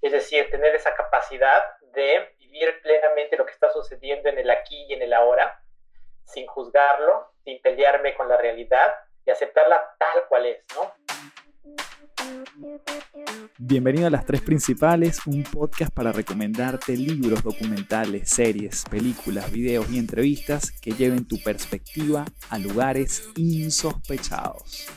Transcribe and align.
es 0.00 0.12
decir, 0.12 0.48
tener 0.50 0.74
esa 0.74 0.94
capacidad 0.94 1.62
de 1.92 2.34
vivir 2.38 2.80
plenamente 2.82 3.36
lo 3.36 3.44
que 3.44 3.52
está 3.52 3.70
sucediendo 3.70 4.28
en 4.28 4.38
el 4.38 4.50
aquí 4.50 4.86
y 4.88 4.94
en 4.94 5.02
el 5.02 5.12
ahora, 5.12 5.60
sin 6.24 6.46
juzgarlo, 6.46 7.32
sin 7.42 7.60
pelearme 7.62 8.14
con 8.14 8.28
la 8.28 8.36
realidad 8.36 8.94
y 9.24 9.30
aceptarla 9.30 9.96
tal 9.98 10.28
cual 10.28 10.46
es, 10.46 10.64
¿no? 10.74 10.94
Bienvenido 13.58 14.06
a 14.06 14.10
Las 14.10 14.24
Tres 14.24 14.40
Principales, 14.42 15.26
un 15.26 15.42
podcast 15.42 15.92
para 15.92 16.12
recomendarte 16.12 16.96
libros, 16.96 17.42
documentales, 17.42 18.30
series, 18.30 18.84
películas, 18.88 19.50
videos 19.50 19.90
y 19.90 19.98
entrevistas 19.98 20.70
que 20.80 20.92
lleven 20.92 21.26
tu 21.26 21.42
perspectiva 21.42 22.24
a 22.50 22.58
lugares 22.58 23.28
insospechados. 23.36 24.88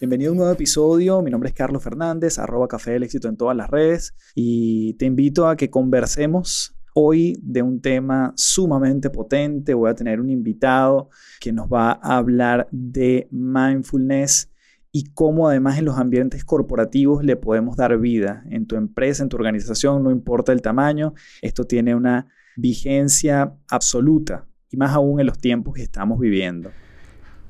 Bienvenido 0.00 0.30
a 0.30 0.32
un 0.32 0.38
nuevo 0.38 0.52
episodio. 0.52 1.22
Mi 1.22 1.30
nombre 1.32 1.48
es 1.48 1.56
Carlos 1.56 1.82
Fernández, 1.82 2.38
arroba 2.38 2.68
Café 2.68 2.92
del 2.92 3.02
Éxito 3.02 3.26
en 3.26 3.36
todas 3.36 3.56
las 3.56 3.68
redes. 3.68 4.14
Y 4.32 4.94
te 4.94 5.06
invito 5.06 5.48
a 5.48 5.56
que 5.56 5.70
conversemos 5.70 6.76
hoy 6.94 7.36
de 7.42 7.62
un 7.62 7.80
tema 7.80 8.32
sumamente 8.36 9.10
potente. 9.10 9.74
Voy 9.74 9.90
a 9.90 9.96
tener 9.96 10.20
un 10.20 10.30
invitado 10.30 11.10
que 11.40 11.52
nos 11.52 11.66
va 11.66 11.98
a 12.00 12.16
hablar 12.16 12.68
de 12.70 13.26
mindfulness 13.32 14.52
y 14.92 15.12
cómo 15.14 15.48
además 15.48 15.78
en 15.78 15.86
los 15.86 15.98
ambientes 15.98 16.44
corporativos 16.44 17.24
le 17.24 17.34
podemos 17.34 17.76
dar 17.76 17.98
vida 17.98 18.44
en 18.50 18.68
tu 18.68 18.76
empresa, 18.76 19.24
en 19.24 19.28
tu 19.28 19.36
organización, 19.36 20.04
no 20.04 20.12
importa 20.12 20.52
el 20.52 20.62
tamaño. 20.62 21.14
Esto 21.42 21.64
tiene 21.64 21.96
una 21.96 22.28
vigencia 22.56 23.52
absoluta 23.68 24.46
y 24.70 24.76
más 24.76 24.92
aún 24.92 25.18
en 25.18 25.26
los 25.26 25.38
tiempos 25.38 25.74
que 25.74 25.82
estamos 25.82 26.20
viviendo. 26.20 26.70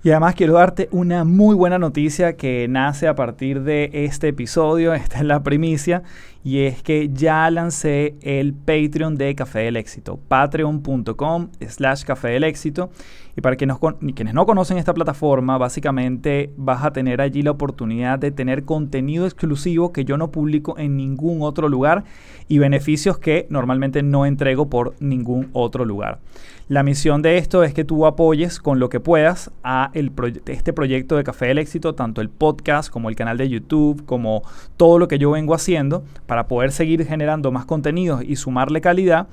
Y 0.05 0.11
además 0.11 0.37
quiero 0.37 0.55
darte 0.55 0.89
una 0.93 1.25
muy 1.25 1.57
buena 1.57 1.79
noticia 1.79 2.37
que 2.37 2.67
nace 2.69 3.09
a 3.09 3.17
partir 3.17 3.63
de 3.63 3.91
este 3.93 4.29
episodio, 4.29 4.95
esta 4.95 5.19
es 5.19 5.25
la 5.25 5.43
primicia, 5.43 6.03
y 6.45 6.61
es 6.61 6.83
que 6.83 7.11
ya 7.13 7.51
lancé 7.51 8.15
el 8.23 8.55
Patreon 8.55 9.17
de 9.17 9.35
Café 9.35 9.61
del 9.61 9.77
Éxito, 9.77 10.19
patreon.com 10.29 11.49
slash 11.67 12.05
Café 12.05 12.29
del 12.29 12.45
Éxito. 12.45 12.91
Y 13.37 13.41
para 13.41 13.55
quienes 13.55 14.35
no 14.35 14.47
conocen 14.47 14.79
esta 14.79 14.93
plataforma, 14.93 15.59
básicamente 15.59 16.51
vas 16.57 16.85
a 16.85 16.93
tener 16.93 17.21
allí 17.21 17.43
la 17.43 17.53
oportunidad 17.53 18.19
de 18.19 18.33
tener 18.33 18.65
contenido 18.65 19.27
exclusivo 19.27 19.93
que 19.93 20.05
yo 20.05 20.17
no 20.17 20.33
publico 20.33 20.77
en 20.77 20.97
ningún 20.97 21.43
otro 21.43 21.69
lugar 21.69 22.03
y 22.49 22.59
beneficios 22.59 23.19
que 23.19 23.47
normalmente 23.49 24.03
no 24.03 24.27
entrego 24.27 24.69
por 24.69 24.95
ningún 24.99 25.51
otro 25.53 25.85
lugar. 25.85 26.19
La 26.67 26.83
misión 26.83 27.23
de 27.23 27.39
esto 27.39 27.65
es 27.65 27.73
que 27.73 27.85
tú 27.85 28.05
apoyes 28.05 28.59
con 28.59 28.79
lo 28.79 28.91
que 28.91 29.01
puedas 29.01 29.51
a 29.63 29.91
este 29.95 30.73
proyecto 30.75 31.17
de 31.17 31.25
Café 31.25 31.47
del 31.47 31.59
Éxito, 31.59 31.95
tanto 31.95 32.21
el 32.21 32.29
podcast 32.29 32.91
como 32.91 33.09
el 33.09 33.17
canal 33.17 33.39
de 33.39 33.49
YouTube, 33.49 34.05
como 34.05 34.43
todo 34.77 34.99
lo 34.99 35.09
que 35.09 35.19
yo 35.19 35.31
vengo 35.31 35.55
haciendo, 35.55 36.05
para 36.29 36.47
poder 36.47 36.71
seguir 36.71 37.05
generando 37.07 37.51
más 37.51 37.65
contenidos 37.65 38.23
y 38.23 38.37
sumarle 38.37 38.83
calidad. 38.83 39.27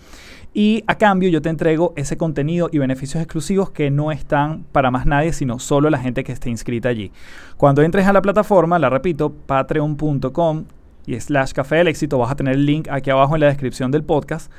Y 0.53 0.85
a 0.87 0.97
cambio 0.97 1.27
yo 1.27 1.41
te 1.41 1.49
entrego 1.49 1.93
ese 1.97 2.15
contenido 2.15 2.69
y 2.71 2.77
beneficios 2.77 3.21
exclusivos 3.21 3.69
que 3.69 3.91
no 3.91 4.13
están 4.13 4.63
para 4.71 4.89
más 4.89 5.05
nadie, 5.05 5.33
sino 5.33 5.59
solo 5.59 5.89
la 5.89 5.99
gente 5.99 6.23
que 6.23 6.31
esté 6.31 6.49
inscrita 6.49 6.87
allí. 6.87 7.11
Cuando 7.57 7.81
entres 7.81 8.07
a 8.07 8.13
la 8.13 8.21
plataforma, 8.21 8.79
la 8.79 8.89
repito, 8.89 9.33
patreon.com 9.33 10.63
y 11.05 11.19
slash 11.19 11.51
café 11.51 11.75
del 11.75 11.89
éxito, 11.89 12.17
vas 12.17 12.31
a 12.31 12.35
tener 12.35 12.55
el 12.55 12.65
link 12.65 12.87
aquí 12.89 13.09
abajo 13.09 13.35
en 13.35 13.41
la 13.41 13.47
descripción 13.47 13.91
del 13.91 14.03
podcast 14.03 14.49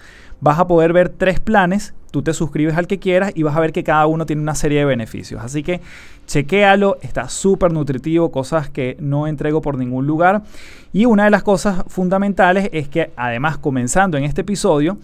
vas 0.41 0.59
a 0.59 0.67
poder 0.67 0.93
ver 0.93 1.09
tres 1.09 1.41
planes, 1.41 1.95
tú 2.11 2.23
te 2.23 2.33
suscribes 2.33 2.77
al 2.77 2.87
que 2.87 2.99
quieras 2.99 3.33
y 3.35 3.43
vas 3.43 3.57
a 3.57 3.61
ver 3.61 3.73
que 3.73 3.85
cada 3.85 4.07
uno 4.07 4.27
tiene 4.27 4.43
una 4.43 4.55
serie 4.55 4.79
de 4.79 4.85
beneficios. 4.85 5.43
Así 5.43 5.63
que 5.63 5.81
chequéalo, 6.27 6.99
está 7.03 7.29
súper 7.29 7.73
nutritivo, 7.73 8.31
cosas 8.31 8.71
que 8.71 8.97
no 9.01 9.27
entrego 9.27 9.61
por 9.61 9.77
ningún 9.77 10.07
lugar. 10.07 10.43
Y 10.93 11.05
una 11.05 11.25
de 11.25 11.31
las 11.31 11.43
cosas 11.43 11.85
fundamentales 11.89 12.71
es 12.73 12.89
que 12.89 13.11
además 13.17 13.59
comenzando 13.59 14.17
en 14.17 14.25
este 14.25 14.41
episodio, 14.41 14.99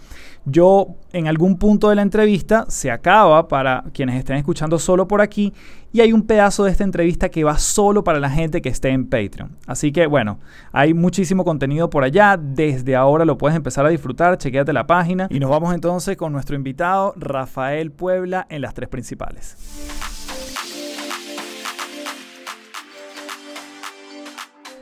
yo 0.45 0.95
en 1.13 1.27
algún 1.27 1.57
punto 1.57 1.89
de 1.89 1.95
la 1.95 2.01
entrevista 2.01 2.65
se 2.67 2.91
acaba 2.91 3.47
para 3.47 3.85
quienes 3.93 4.17
estén 4.17 4.35
escuchando 4.35 4.77
solo 4.79 5.07
por 5.07 5.21
aquí 5.21 5.53
y 5.93 6.01
hay 6.01 6.11
un 6.11 6.23
pedazo 6.23 6.65
de 6.65 6.71
esta 6.71 6.83
entrevista 6.83 7.29
que 7.29 7.43
va 7.43 7.57
solo 7.57 8.03
para 8.03 8.19
la 8.19 8.29
gente 8.29 8.61
que 8.61 8.69
esté 8.69 8.89
en 8.89 9.07
Patreon. 9.07 9.55
Así 9.67 9.91
que 9.91 10.07
bueno, 10.07 10.39
hay 10.71 10.93
muchísimo 10.93 11.45
contenido 11.45 11.89
por 11.89 12.03
allá, 12.03 12.37
desde 12.37 12.95
ahora 12.95 13.25
lo 13.25 13.37
puedes 13.37 13.55
empezar 13.55 13.85
a 13.85 13.89
disfrutar, 13.89 14.37
chequéate 14.37 14.73
la 14.73 14.87
página 14.87 15.27
y 15.29 15.39
nos 15.39 15.49
vamos 15.49 15.73
entonces 15.73 16.17
con 16.17 16.33
nuestro 16.33 16.55
invitado 16.55 17.13
Rafael 17.15 17.91
Puebla 17.91 18.45
en 18.49 18.61
las 18.61 18.73
tres 18.73 18.89
principales. 18.89 20.12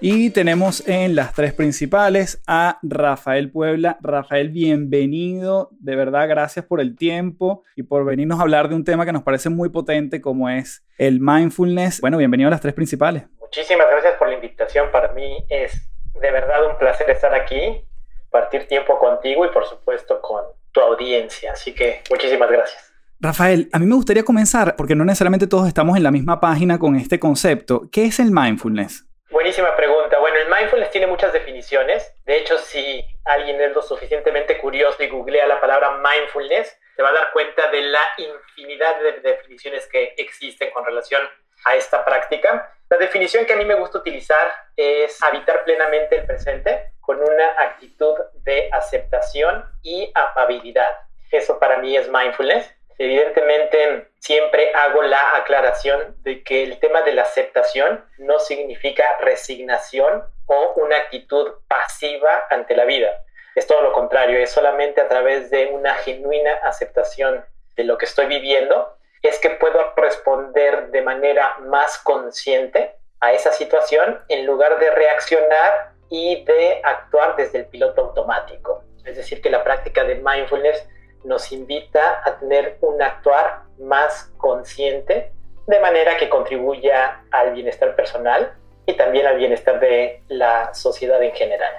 Y 0.03 0.31
tenemos 0.31 0.87
en 0.87 1.15
las 1.15 1.35
tres 1.35 1.53
principales 1.53 2.41
a 2.47 2.79
Rafael 2.81 3.51
Puebla. 3.51 3.99
Rafael, 4.01 4.49
bienvenido. 4.49 5.69
De 5.79 5.95
verdad, 5.95 6.27
gracias 6.27 6.65
por 6.65 6.81
el 6.81 6.95
tiempo 6.95 7.61
y 7.75 7.83
por 7.83 8.03
venirnos 8.03 8.39
a 8.39 8.41
hablar 8.41 8.67
de 8.67 8.73
un 8.73 8.83
tema 8.83 9.05
que 9.05 9.11
nos 9.11 9.21
parece 9.21 9.49
muy 9.49 9.69
potente 9.69 10.19
como 10.19 10.49
es 10.49 10.83
el 10.97 11.19
mindfulness. 11.19 12.01
Bueno, 12.01 12.17
bienvenido 12.17 12.47
a 12.47 12.49
las 12.49 12.61
tres 12.61 12.73
principales. 12.73 13.25
Muchísimas 13.39 13.85
gracias 13.91 14.15
por 14.17 14.27
la 14.27 14.33
invitación. 14.33 14.87
Para 14.91 15.13
mí 15.13 15.45
es 15.49 15.87
de 16.19 16.31
verdad 16.31 16.65
un 16.65 16.79
placer 16.79 17.07
estar 17.11 17.35
aquí, 17.35 17.85
partir 18.31 18.67
tiempo 18.67 18.97
contigo 18.97 19.45
y 19.45 19.49
por 19.49 19.67
supuesto 19.67 20.19
con 20.19 20.45
tu 20.71 20.81
audiencia. 20.81 21.51
Así 21.51 21.75
que 21.75 22.01
muchísimas 22.09 22.49
gracias. 22.49 22.91
Rafael, 23.19 23.69
a 23.71 23.77
mí 23.77 23.85
me 23.85 23.93
gustaría 23.93 24.23
comenzar, 24.23 24.75
porque 24.75 24.95
no 24.95 25.05
necesariamente 25.05 25.45
todos 25.45 25.67
estamos 25.67 25.95
en 25.95 26.01
la 26.01 26.09
misma 26.09 26.39
página 26.39 26.79
con 26.79 26.95
este 26.95 27.19
concepto. 27.19 27.87
¿Qué 27.91 28.05
es 28.05 28.19
el 28.19 28.31
mindfulness? 28.31 29.10
Buenísima 29.31 29.73
pregunta. 29.77 30.19
Bueno, 30.19 30.35
el 30.39 30.49
mindfulness 30.49 30.91
tiene 30.91 31.07
muchas 31.07 31.31
definiciones. 31.31 32.13
De 32.25 32.35
hecho, 32.35 32.57
si 32.57 33.01
alguien 33.23 33.61
es 33.61 33.73
lo 33.73 33.81
suficientemente 33.81 34.57
curioso 34.57 35.01
y 35.01 35.07
googlea 35.07 35.47
la 35.47 35.61
palabra 35.61 35.91
mindfulness, 35.91 36.77
se 36.93 37.01
va 37.01 37.09
a 37.09 37.13
dar 37.13 37.31
cuenta 37.31 37.71
de 37.71 37.81
la 37.81 38.01
infinidad 38.17 38.99
de 38.99 39.13
definiciones 39.21 39.87
que 39.87 40.15
existen 40.17 40.69
con 40.71 40.83
relación 40.83 41.21
a 41.63 41.75
esta 41.75 42.03
práctica. 42.03 42.75
La 42.89 42.97
definición 42.97 43.45
que 43.45 43.53
a 43.53 43.55
mí 43.55 43.63
me 43.63 43.75
gusta 43.75 43.99
utilizar 43.99 44.51
es 44.75 45.23
habitar 45.23 45.63
plenamente 45.63 46.17
el 46.17 46.25
presente 46.25 46.91
con 46.99 47.17
una 47.21 47.51
actitud 47.57 48.15
de 48.43 48.69
aceptación 48.73 49.63
y 49.81 50.11
amabilidad. 50.13 50.97
Eso 51.31 51.57
para 51.57 51.77
mí 51.77 51.95
es 51.95 52.09
mindfulness. 52.09 52.69
Evidentemente, 53.03 54.09
siempre 54.19 54.71
hago 54.75 55.01
la 55.01 55.35
aclaración 55.35 56.17
de 56.21 56.43
que 56.43 56.61
el 56.61 56.77
tema 56.79 57.01
de 57.01 57.13
la 57.13 57.23
aceptación 57.23 58.05
no 58.19 58.37
significa 58.37 59.17
resignación 59.21 60.23
o 60.45 60.73
una 60.75 60.97
actitud 60.97 61.51
pasiva 61.67 62.45
ante 62.51 62.75
la 62.75 62.85
vida. 62.85 63.23
Es 63.55 63.65
todo 63.65 63.81
lo 63.81 63.91
contrario, 63.91 64.37
es 64.37 64.51
solamente 64.51 65.01
a 65.01 65.07
través 65.07 65.49
de 65.49 65.65
una 65.73 65.95
genuina 65.95 66.53
aceptación 66.61 67.43
de 67.75 67.85
lo 67.85 67.97
que 67.97 68.05
estoy 68.05 68.27
viviendo, 68.27 68.95
es 69.23 69.39
que 69.39 69.49
puedo 69.49 69.93
responder 69.95 70.89
de 70.91 71.01
manera 71.01 71.57
más 71.61 71.97
consciente 71.97 72.97
a 73.19 73.33
esa 73.33 73.51
situación 73.51 74.23
en 74.27 74.45
lugar 74.45 74.77
de 74.77 74.91
reaccionar 74.91 75.93
y 76.11 76.45
de 76.45 76.81
actuar 76.83 77.35
desde 77.35 77.57
el 77.57 77.65
piloto 77.65 78.01
automático. 78.01 78.83
Es 79.03 79.17
decir, 79.17 79.41
que 79.41 79.49
la 79.49 79.63
práctica 79.63 80.03
de 80.03 80.13
mindfulness 80.13 80.87
nos 81.23 81.51
invita 81.51 82.21
a 82.25 82.37
tener 82.39 82.77
un 82.81 83.01
actuar 83.01 83.63
más 83.79 84.31
consciente, 84.37 85.31
de 85.67 85.79
manera 85.79 86.17
que 86.17 86.29
contribuya 86.29 87.23
al 87.31 87.53
bienestar 87.53 87.95
personal 87.95 88.53
y 88.85 88.93
también 88.93 89.27
al 89.27 89.37
bienestar 89.37 89.79
de 89.79 90.21
la 90.27 90.73
sociedad 90.73 91.21
en 91.21 91.33
general. 91.33 91.73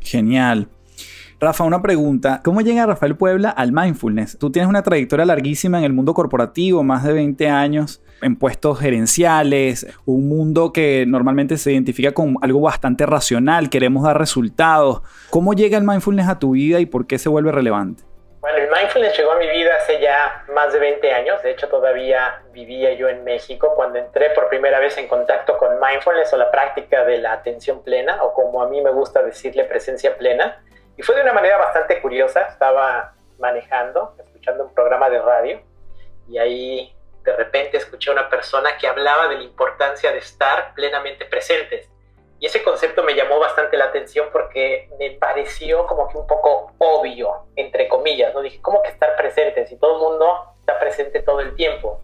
Genial. 0.00 0.68
Rafa, 1.40 1.64
una 1.64 1.82
pregunta. 1.82 2.40
¿Cómo 2.44 2.60
llega 2.60 2.86
Rafael 2.86 3.16
Puebla 3.16 3.50
al 3.50 3.72
mindfulness? 3.72 4.38
Tú 4.38 4.52
tienes 4.52 4.68
una 4.68 4.82
trayectoria 4.82 5.24
larguísima 5.24 5.78
en 5.78 5.84
el 5.84 5.92
mundo 5.92 6.14
corporativo, 6.14 6.84
más 6.84 7.02
de 7.02 7.12
20 7.12 7.48
años 7.48 8.00
en 8.22 8.36
puestos 8.36 8.78
gerenciales, 8.78 9.86
un 10.04 10.28
mundo 10.28 10.72
que 10.72 11.04
normalmente 11.06 11.58
se 11.58 11.72
identifica 11.72 12.12
con 12.12 12.36
algo 12.40 12.60
bastante 12.60 13.04
racional, 13.04 13.68
queremos 13.68 14.04
dar 14.04 14.16
resultados. 14.16 15.02
¿Cómo 15.30 15.54
llega 15.54 15.76
el 15.76 15.84
mindfulness 15.84 16.28
a 16.28 16.38
tu 16.38 16.52
vida 16.52 16.78
y 16.78 16.86
por 16.86 17.08
qué 17.08 17.18
se 17.18 17.28
vuelve 17.28 17.50
relevante? 17.50 18.04
Bueno, 18.42 18.58
el 18.58 18.68
mindfulness 18.68 19.16
llegó 19.16 19.30
a 19.30 19.36
mi 19.36 19.48
vida 19.48 19.76
hace 19.76 20.00
ya 20.00 20.44
más 20.48 20.72
de 20.72 20.80
20 20.80 21.12
años. 21.12 21.40
De 21.44 21.52
hecho, 21.52 21.68
todavía 21.68 22.42
vivía 22.50 22.92
yo 22.94 23.08
en 23.08 23.22
México 23.22 23.72
cuando 23.76 24.00
entré 24.00 24.30
por 24.30 24.48
primera 24.48 24.80
vez 24.80 24.98
en 24.98 25.06
contacto 25.06 25.56
con 25.56 25.78
mindfulness 25.78 26.32
o 26.32 26.36
la 26.36 26.50
práctica 26.50 27.04
de 27.04 27.18
la 27.18 27.34
atención 27.34 27.84
plena, 27.84 28.20
o 28.24 28.34
como 28.34 28.60
a 28.60 28.68
mí 28.68 28.80
me 28.80 28.90
gusta 28.90 29.22
decirle, 29.22 29.62
presencia 29.62 30.16
plena. 30.16 30.60
Y 30.96 31.02
fue 31.02 31.14
de 31.14 31.22
una 31.22 31.32
manera 31.32 31.56
bastante 31.56 32.02
curiosa. 32.02 32.40
Estaba 32.48 33.14
manejando, 33.38 34.16
escuchando 34.18 34.64
un 34.64 34.74
programa 34.74 35.08
de 35.08 35.22
radio, 35.22 35.62
y 36.28 36.38
ahí 36.38 36.96
de 37.22 37.36
repente 37.36 37.76
escuché 37.76 38.10
a 38.10 38.14
una 38.14 38.28
persona 38.28 38.76
que 38.76 38.88
hablaba 38.88 39.28
de 39.28 39.36
la 39.36 39.42
importancia 39.44 40.10
de 40.10 40.18
estar 40.18 40.74
plenamente 40.74 41.26
presentes. 41.26 41.91
Y 42.42 42.46
ese 42.46 42.60
concepto 42.64 43.04
me 43.04 43.14
llamó 43.14 43.38
bastante 43.38 43.76
la 43.76 43.84
atención 43.84 44.26
porque 44.32 44.90
me 44.98 45.12
pareció 45.12 45.86
como 45.86 46.08
que 46.08 46.18
un 46.18 46.26
poco 46.26 46.72
obvio, 46.78 47.46
entre 47.54 47.86
comillas, 47.86 48.34
¿no? 48.34 48.40
Dije, 48.40 48.60
¿cómo 48.60 48.82
que 48.82 48.88
estar 48.88 49.14
presente? 49.14 49.64
Si 49.68 49.76
todo 49.76 49.94
el 49.94 50.02
mundo 50.02 50.56
está 50.58 50.76
presente 50.80 51.22
todo 51.22 51.38
el 51.38 51.54
tiempo. 51.54 52.00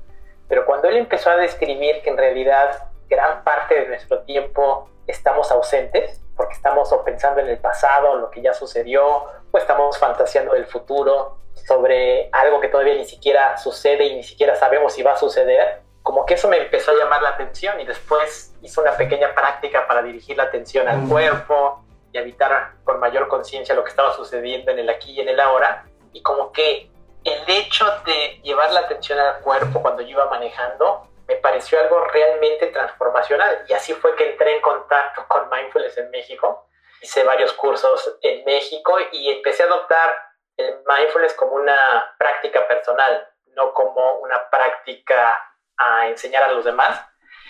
Pero 0.48 0.64
cuando 0.64 0.86
él 0.86 0.96
empezó 0.96 1.30
a 1.30 1.36
describir 1.36 2.02
que 2.02 2.10
en 2.10 2.18
realidad 2.18 2.84
gran 3.08 3.42
parte 3.42 3.80
de 3.80 3.88
nuestro 3.88 4.20
tiempo 4.20 4.88
estamos 5.08 5.50
ausentes, 5.50 6.22
porque 6.36 6.54
estamos 6.54 6.92
o 6.92 7.02
pensando 7.02 7.40
en 7.40 7.48
el 7.48 7.58
pasado, 7.58 8.14
lo 8.14 8.30
que 8.30 8.40
ya 8.40 8.54
sucedió, 8.54 9.24
o 9.50 9.58
estamos 9.58 9.98
fantaseando 9.98 10.54
del 10.54 10.66
futuro, 10.66 11.38
sobre 11.66 12.28
algo 12.30 12.60
que 12.60 12.68
todavía 12.68 12.94
ni 12.94 13.06
siquiera 13.06 13.56
sucede 13.56 14.04
y 14.04 14.14
ni 14.14 14.22
siquiera 14.22 14.54
sabemos 14.54 14.92
si 14.92 15.02
va 15.02 15.14
a 15.14 15.16
suceder, 15.16 15.80
como 16.08 16.24
que 16.24 16.32
eso 16.32 16.48
me 16.48 16.56
empezó 16.56 16.92
a 16.92 16.94
llamar 16.94 17.20
la 17.20 17.28
atención 17.28 17.78
y 17.82 17.84
después 17.84 18.54
hice 18.62 18.80
una 18.80 18.96
pequeña 18.96 19.34
práctica 19.34 19.86
para 19.86 20.00
dirigir 20.00 20.38
la 20.38 20.44
atención 20.44 20.88
al 20.88 21.06
cuerpo 21.06 21.84
y 22.10 22.16
evitar 22.16 22.76
con 22.82 22.98
mayor 22.98 23.28
conciencia 23.28 23.74
lo 23.74 23.84
que 23.84 23.90
estaba 23.90 24.14
sucediendo 24.14 24.70
en 24.70 24.78
el 24.78 24.88
aquí 24.88 25.10
y 25.10 25.20
en 25.20 25.28
el 25.28 25.38
ahora. 25.38 25.84
Y 26.14 26.22
como 26.22 26.50
que 26.50 26.90
el 27.24 27.42
hecho 27.46 27.84
de 28.06 28.40
llevar 28.42 28.72
la 28.72 28.80
atención 28.80 29.18
al 29.18 29.40
cuerpo 29.40 29.82
cuando 29.82 30.00
yo 30.00 30.12
iba 30.12 30.30
manejando 30.30 31.10
me 31.26 31.36
pareció 31.36 31.78
algo 31.78 32.02
realmente 32.06 32.68
transformacional 32.68 33.66
y 33.68 33.74
así 33.74 33.92
fue 33.92 34.16
que 34.16 34.30
entré 34.30 34.56
en 34.56 34.62
contacto 34.62 35.26
con 35.28 35.50
Mindfulness 35.50 35.98
en 35.98 36.10
México. 36.10 36.70
Hice 37.02 37.22
varios 37.22 37.52
cursos 37.52 38.16
en 38.22 38.46
México 38.46 38.96
y 39.12 39.28
empecé 39.28 39.64
a 39.64 39.66
adoptar 39.66 40.16
el 40.56 40.74
mindfulness 40.86 41.34
como 41.34 41.52
una 41.52 42.14
práctica 42.18 42.66
personal, 42.66 43.28
no 43.48 43.74
como 43.74 44.20
una 44.20 44.48
práctica 44.48 45.38
a 45.78 46.08
enseñar 46.08 46.42
a 46.42 46.52
los 46.52 46.64
demás. 46.64 47.00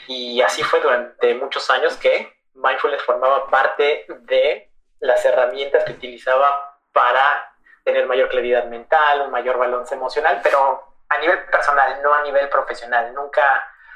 Y 0.07 0.41
así 0.41 0.63
fue 0.63 0.81
durante 0.81 1.35
muchos 1.35 1.69
años 1.71 1.97
que 1.97 2.33
mindfulness 2.55 3.03
formaba 3.03 3.49
parte 3.49 4.07
de 4.09 4.71
las 5.01 5.25
herramientas 5.25 5.85
que 5.85 5.93
utilizaba 5.93 6.79
para 6.93 7.55
tener 7.85 8.07
mayor 8.07 8.29
claridad 8.29 8.67
mental, 8.67 9.23
un 9.23 9.31
mayor 9.31 9.59
balance 9.59 9.95
emocional, 9.95 10.41
pero 10.43 10.83
a 11.09 11.19
nivel 11.19 11.39
personal, 11.51 12.03
no 12.03 12.13
a 12.13 12.23
nivel 12.23 12.49
profesional. 12.49 13.13
Nunca, 13.15 13.43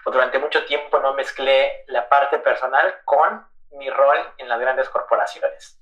o 0.04 0.10
durante 0.10 0.38
mucho 0.38 0.64
tiempo, 0.64 0.98
no 0.98 1.14
mezclé 1.14 1.84
la 1.88 2.08
parte 2.08 2.38
personal 2.38 2.94
con 3.04 3.44
mi 3.72 3.90
rol 3.90 4.18
en 4.38 4.48
las 4.48 4.60
grandes 4.60 4.88
corporaciones. 4.88 5.78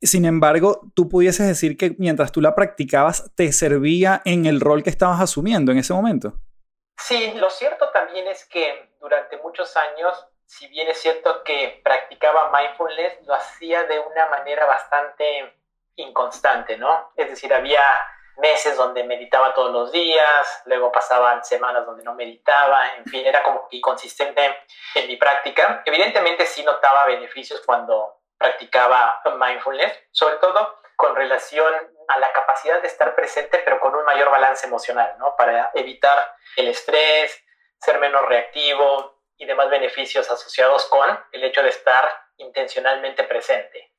Sin 0.00 0.24
embargo, 0.24 0.80
tú 0.94 1.08
pudieses 1.08 1.46
decir 1.46 1.76
que 1.76 1.94
mientras 1.98 2.32
tú 2.32 2.40
la 2.40 2.56
practicabas, 2.56 3.30
te 3.36 3.52
servía 3.52 4.20
en 4.24 4.46
el 4.46 4.60
rol 4.60 4.82
que 4.82 4.90
estabas 4.90 5.20
asumiendo 5.20 5.70
en 5.70 5.78
ese 5.78 5.92
momento. 5.92 6.34
Sí, 7.04 7.32
lo 7.34 7.50
cierto 7.50 7.90
también 7.90 8.28
es 8.28 8.44
que 8.44 8.94
durante 9.00 9.36
muchos 9.38 9.76
años, 9.76 10.24
si 10.46 10.68
bien 10.68 10.86
es 10.86 11.00
cierto 11.00 11.42
que 11.42 11.80
practicaba 11.82 12.52
mindfulness, 12.56 13.26
lo 13.26 13.34
hacía 13.34 13.82
de 13.84 13.98
una 13.98 14.26
manera 14.26 14.66
bastante 14.66 15.52
inconstante, 15.96 16.76
¿no? 16.76 17.10
Es 17.16 17.28
decir, 17.28 17.52
había 17.52 17.82
meses 18.36 18.76
donde 18.76 19.02
meditaba 19.02 19.52
todos 19.52 19.72
los 19.72 19.90
días, 19.90 20.62
luego 20.66 20.92
pasaban 20.92 21.44
semanas 21.44 21.84
donde 21.84 22.04
no 22.04 22.14
meditaba, 22.14 22.94
en 22.94 23.04
fin, 23.06 23.26
era 23.26 23.42
como 23.42 23.66
inconsistente 23.72 24.58
en 24.94 25.08
mi 25.08 25.16
práctica. 25.16 25.82
Evidentemente 25.84 26.46
sí 26.46 26.62
notaba 26.62 27.06
beneficios 27.06 27.62
cuando 27.66 28.20
practicaba 28.38 29.20
mindfulness, 29.36 30.04
sobre 30.12 30.36
todo 30.36 30.78
con 30.94 31.16
relación 31.16 31.74
a 32.08 32.18
la 32.18 32.32
capacidad 32.32 32.80
de 32.80 32.88
estar 32.88 33.14
presente, 33.14 33.58
pero 33.64 33.80
con 33.80 33.94
un 33.94 34.04
mayor 34.04 34.30
balance 34.30 34.66
emocional, 34.66 35.14
¿no? 35.18 35.36
Para 35.36 35.70
evitar 35.74 36.34
el 36.56 36.68
estrés, 36.68 37.42
ser 37.80 37.98
menos 37.98 38.24
reactivo 38.26 39.22
y 39.36 39.46
demás 39.46 39.70
beneficios 39.70 40.30
asociados 40.30 40.86
con 40.86 41.24
el 41.32 41.44
hecho 41.44 41.62
de 41.62 41.70
estar 41.70 42.22
intencionalmente 42.36 43.24
presente. 43.24 43.92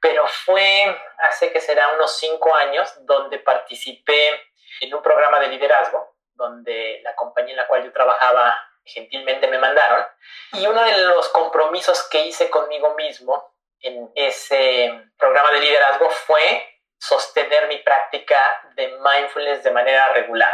Pero 0.00 0.26
fue 0.26 1.00
hace 1.18 1.52
que 1.52 1.60
será 1.60 1.94
unos 1.94 2.18
cinco 2.18 2.54
años 2.54 2.92
donde 3.06 3.38
participé 3.38 4.52
en 4.80 4.92
un 4.94 5.02
programa 5.02 5.38
de 5.40 5.48
liderazgo, 5.48 6.16
donde 6.34 7.00
la 7.02 7.14
compañía 7.14 7.52
en 7.52 7.58
la 7.58 7.68
cual 7.68 7.84
yo 7.84 7.92
trabajaba 7.92 8.58
gentilmente 8.84 9.46
me 9.46 9.58
mandaron. 9.58 10.04
Y 10.52 10.66
uno 10.66 10.82
de 10.82 10.98
los 11.06 11.28
compromisos 11.28 12.08
que 12.08 12.26
hice 12.26 12.50
conmigo 12.50 12.94
mismo 12.94 13.54
en 13.80 14.10
ese 14.14 15.10
programa 15.18 15.50
de 15.52 15.60
liderazgo 15.60 16.10
fue 16.10 16.71
sostener 17.02 17.66
mi 17.66 17.78
práctica 17.78 18.36
de 18.76 18.86
mindfulness 19.02 19.64
de 19.64 19.72
manera 19.72 20.12
regular. 20.12 20.52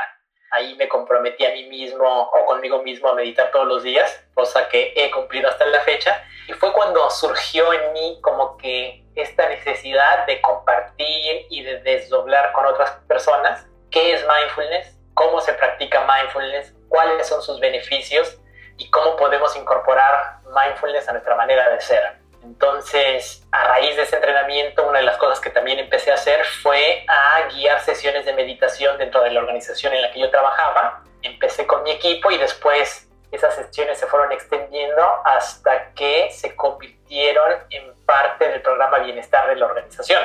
Ahí 0.51 0.75
me 0.77 0.89
comprometí 0.89 1.45
a 1.45 1.53
mí 1.53 1.65
mismo 1.65 2.23
o 2.23 2.47
conmigo 2.47 2.83
mismo 2.83 3.11
a 3.11 3.15
meditar 3.15 3.51
todos 3.51 3.67
los 3.67 3.83
días, 3.83 4.25
cosa 4.33 4.67
que 4.71 4.95
he 4.97 5.11
cumplido 5.11 5.51
hasta 5.51 5.67
la 5.67 5.81
fecha. 5.81 6.25
Y 6.47 6.55
fue 6.55 6.73
cuando 6.73 7.11
surgió 7.11 7.71
en 7.75 7.93
mí 7.93 8.19
como 8.23 8.57
que 8.57 9.05
esta 9.15 9.47
necesidad 9.47 10.25
de 10.25 10.41
compartir 10.41 11.47
y 11.51 11.63
de 11.65 11.81
desdoblar 11.81 12.53
con 12.53 12.65
otras 12.65 12.93
personas 13.07 13.67
qué 13.91 14.15
es 14.15 14.27
mindfulness, 14.27 14.97
cómo 15.13 15.43
se 15.43 15.53
practica 15.53 16.07
mindfulness, 16.07 16.75
cuáles 16.89 17.27
son 17.27 17.43
sus 17.43 17.61
beneficios 17.61 18.39
y 18.79 18.89
cómo 18.89 19.17
podemos 19.17 19.55
incorporar 19.55 20.39
mindfulness 20.45 21.11
a 21.11 21.13
nuestra 21.13 21.35
manera 21.35 21.69
de 21.69 21.81
ser. 21.83 22.18
Entonces, 22.43 23.47
a 23.51 23.65
raíz 23.65 23.97
de 23.97 24.03
ese 24.03 24.17
entrenamiento, 24.17 24.87
una 24.89 24.99
de 24.99 25.05
las 25.05 25.17
cosas 25.17 25.41
que 25.41 25.51
también 25.51 25.79
empecé 25.79 26.11
a 26.11 26.15
hacer 26.15 26.45
fue 26.63 27.05
a 27.09 27.49
guiar 27.49 27.81
sesiones 27.81 28.25
de 28.25 28.33
meditación 28.33 28.97
dentro 28.99 29.23
de 29.23 29.31
la 29.31 29.41
organización 29.41 29.93
en 29.93 30.03
la 30.03 30.11
que 30.11 30.21
yo 30.21 30.31
trabajaba. 30.31 31.03
Empecé 31.23 31.67
con 31.67 31.83
mi 31.83 31.91
equipo 31.91 32.31
y 32.31 32.39
después 32.39 33.09
esas 33.31 33.55
sesiones 33.55 33.99
se 33.99 34.07
fueron 34.07 34.33
extendiendo 34.33 35.03
hasta 35.25 35.93
que 35.93 36.31
se 36.31 36.57
convirtieron 36.57 37.59
en 37.71 37.95
parte 38.07 38.49
del 38.49 38.63
programa 38.63 38.99
bienestar 38.99 39.49
de 39.49 39.57
la 39.57 39.67
organización. 39.67 40.23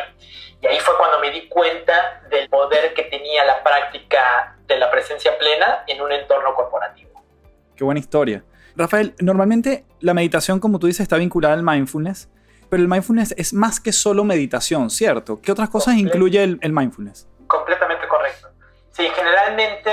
Y 0.62 0.68
ahí 0.68 0.80
fue 0.80 0.96
cuando 0.98 1.20
me 1.20 1.30
di 1.30 1.50
cuenta 1.50 2.22
del 2.30 2.48
poder 2.48 2.94
que 2.94 3.04
tenía 3.04 3.44
la 3.44 3.62
práctica 3.62 4.56
de 4.66 4.78
la 4.78 4.90
presencia 4.90 5.38
plena 5.38 5.84
en 5.88 6.02
un 6.02 6.12
entorno 6.12 6.56
corporativo. 6.56 7.22
Qué 7.76 7.84
buena 7.84 8.00
historia. 8.00 8.44
Rafael, 8.76 9.16
normalmente 9.20 9.86
la 10.00 10.14
meditación, 10.14 10.60
como 10.60 10.80
tú 10.80 10.88
dices, 10.88 11.02
está 11.02 11.18
vinculada 11.18 11.54
al 11.54 11.64
mindfulness, 11.64 12.30
pero 12.70 12.82
el 12.82 12.90
mindfulness 12.90 13.34
es 13.38 13.54
más 13.54 13.80
que 13.80 13.92
solo 13.92 14.24
meditación, 14.24 14.90
¿cierto? 14.90 15.40
¿Qué 15.42 15.52
otras 15.52 15.70
cosas 15.70 15.96
incluye 15.96 16.42
el, 16.44 16.72
mindfulness? 16.72 17.28
Completamente 17.48 18.08
correcto. 18.08 18.48
Sí, 18.92 19.08
generalmente 19.16 19.92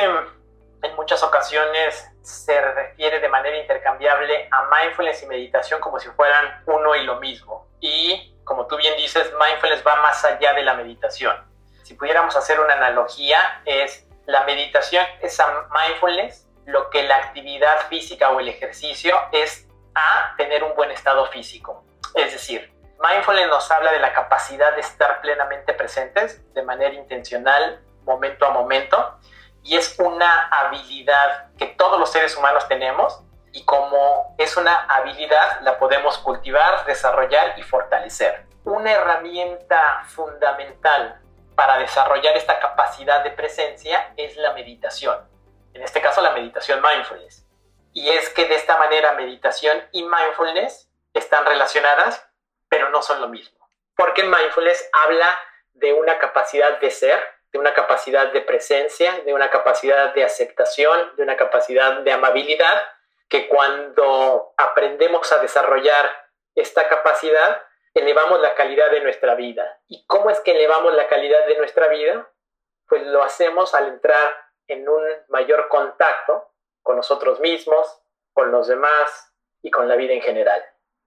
en 0.82 0.96
muchas 0.96 1.22
ocasiones 1.22 2.06
se 2.22 2.58
refiere 2.58 3.20
de 3.20 3.28
manera 3.28 3.58
intercambiable 3.58 4.48
a 4.50 4.68
mindfulness 4.74 5.22
y 5.22 5.26
meditación 5.26 5.80
como 5.80 5.98
si 5.98 6.08
fueran 6.10 6.62
uno 6.66 6.96
y 6.96 7.04
lo 7.04 7.20
mismo. 7.20 7.66
Y 7.80 8.34
como 8.44 8.66
tú 8.66 8.76
bien 8.76 8.96
dices, 8.96 9.30
mindfulness 9.38 9.82
va 9.86 9.96
más 10.02 10.24
allá 10.24 10.54
de 10.54 10.62
la 10.62 10.74
meditación. 10.74 11.36
Si 11.82 11.94
pudiéramos 11.94 12.34
hacer 12.36 12.60
una 12.60 12.74
analogía, 12.74 13.62
es 13.66 14.06
la 14.26 14.44
meditación 14.44 15.04
es 15.20 15.38
a 15.40 15.68
mindfulness 15.74 16.46
lo 16.66 16.90
que 16.90 17.02
la 17.02 17.16
actividad 17.16 17.88
física 17.88 18.30
o 18.30 18.40
el 18.40 18.48
ejercicio 18.48 19.14
es 19.32 19.66
a 19.94 20.34
tener 20.36 20.62
un 20.62 20.74
buen 20.74 20.90
estado 20.90 21.26
físico. 21.26 21.84
Es 22.14 22.32
decir, 22.32 22.72
mindfulness 23.00 23.48
nos 23.48 23.70
habla 23.70 23.92
de 23.92 23.98
la 23.98 24.12
capacidad 24.12 24.74
de 24.74 24.80
estar 24.80 25.20
plenamente 25.20 25.72
presentes 25.74 26.42
de 26.54 26.62
manera 26.62 26.94
intencional, 26.94 27.80
momento 28.04 28.46
a 28.46 28.50
momento, 28.50 29.18
y 29.62 29.76
es 29.76 29.98
una 29.98 30.48
habilidad 30.48 31.52
que 31.56 31.66
todos 31.66 31.98
los 31.98 32.10
seres 32.10 32.36
humanos 32.36 32.66
tenemos 32.68 33.22
y 33.52 33.64
como 33.64 34.34
es 34.38 34.56
una 34.56 34.84
habilidad 34.86 35.60
la 35.62 35.78
podemos 35.78 36.18
cultivar, 36.18 36.84
desarrollar 36.86 37.58
y 37.58 37.62
fortalecer. 37.62 38.46
Una 38.64 38.92
herramienta 38.92 40.04
fundamental 40.06 41.20
para 41.56 41.78
desarrollar 41.78 42.36
esta 42.36 42.58
capacidad 42.58 43.24
de 43.24 43.30
presencia 43.30 44.12
es 44.16 44.36
la 44.36 44.52
meditación 44.52 45.29
en 45.74 45.82
este 45.82 46.00
caso 46.00 46.20
la 46.20 46.32
meditación 46.32 46.82
mindfulness. 46.82 47.46
Y 47.92 48.08
es 48.10 48.28
que 48.30 48.46
de 48.46 48.54
esta 48.54 48.76
manera 48.78 49.12
meditación 49.12 49.82
y 49.92 50.02
mindfulness 50.02 50.90
están 51.14 51.44
relacionadas, 51.44 52.28
pero 52.68 52.88
no 52.90 53.02
son 53.02 53.20
lo 53.20 53.28
mismo. 53.28 53.68
Porque 53.96 54.22
mindfulness 54.22 54.88
habla 55.04 55.28
de 55.74 55.92
una 55.92 56.18
capacidad 56.18 56.78
de 56.78 56.90
ser, 56.90 57.20
de 57.52 57.58
una 57.58 57.74
capacidad 57.74 58.32
de 58.32 58.40
presencia, 58.42 59.20
de 59.24 59.34
una 59.34 59.50
capacidad 59.50 60.14
de 60.14 60.24
aceptación, 60.24 61.16
de 61.16 61.22
una 61.22 61.36
capacidad 61.36 62.00
de 62.00 62.12
amabilidad, 62.12 62.80
que 63.28 63.48
cuando 63.48 64.52
aprendemos 64.56 65.32
a 65.32 65.38
desarrollar 65.38 66.10
esta 66.54 66.88
capacidad, 66.88 67.62
elevamos 67.94 68.40
la 68.40 68.54
calidad 68.54 68.90
de 68.90 69.00
nuestra 69.00 69.34
vida. 69.34 69.80
¿Y 69.88 70.04
cómo 70.06 70.30
es 70.30 70.40
que 70.40 70.52
elevamos 70.52 70.94
la 70.94 71.08
calidad 71.08 71.46
de 71.46 71.56
nuestra 71.56 71.88
vida? 71.88 72.28
Pues 72.88 73.02
lo 73.06 73.22
hacemos 73.22 73.74
al 73.74 73.88
entrar 73.88 74.49
en 74.70 74.88
un 74.88 75.02
mayor 75.28 75.68
contacto 75.68 76.44
con 76.82 76.96
nosotros 76.96 77.40
mismos, 77.40 77.86
con 78.32 78.50
los 78.50 78.68
demás 78.68 79.34
y 79.62 79.70
con 79.70 79.88
la 79.88 79.96
vida 79.96 80.14
en 80.14 80.22
general. 80.22 80.60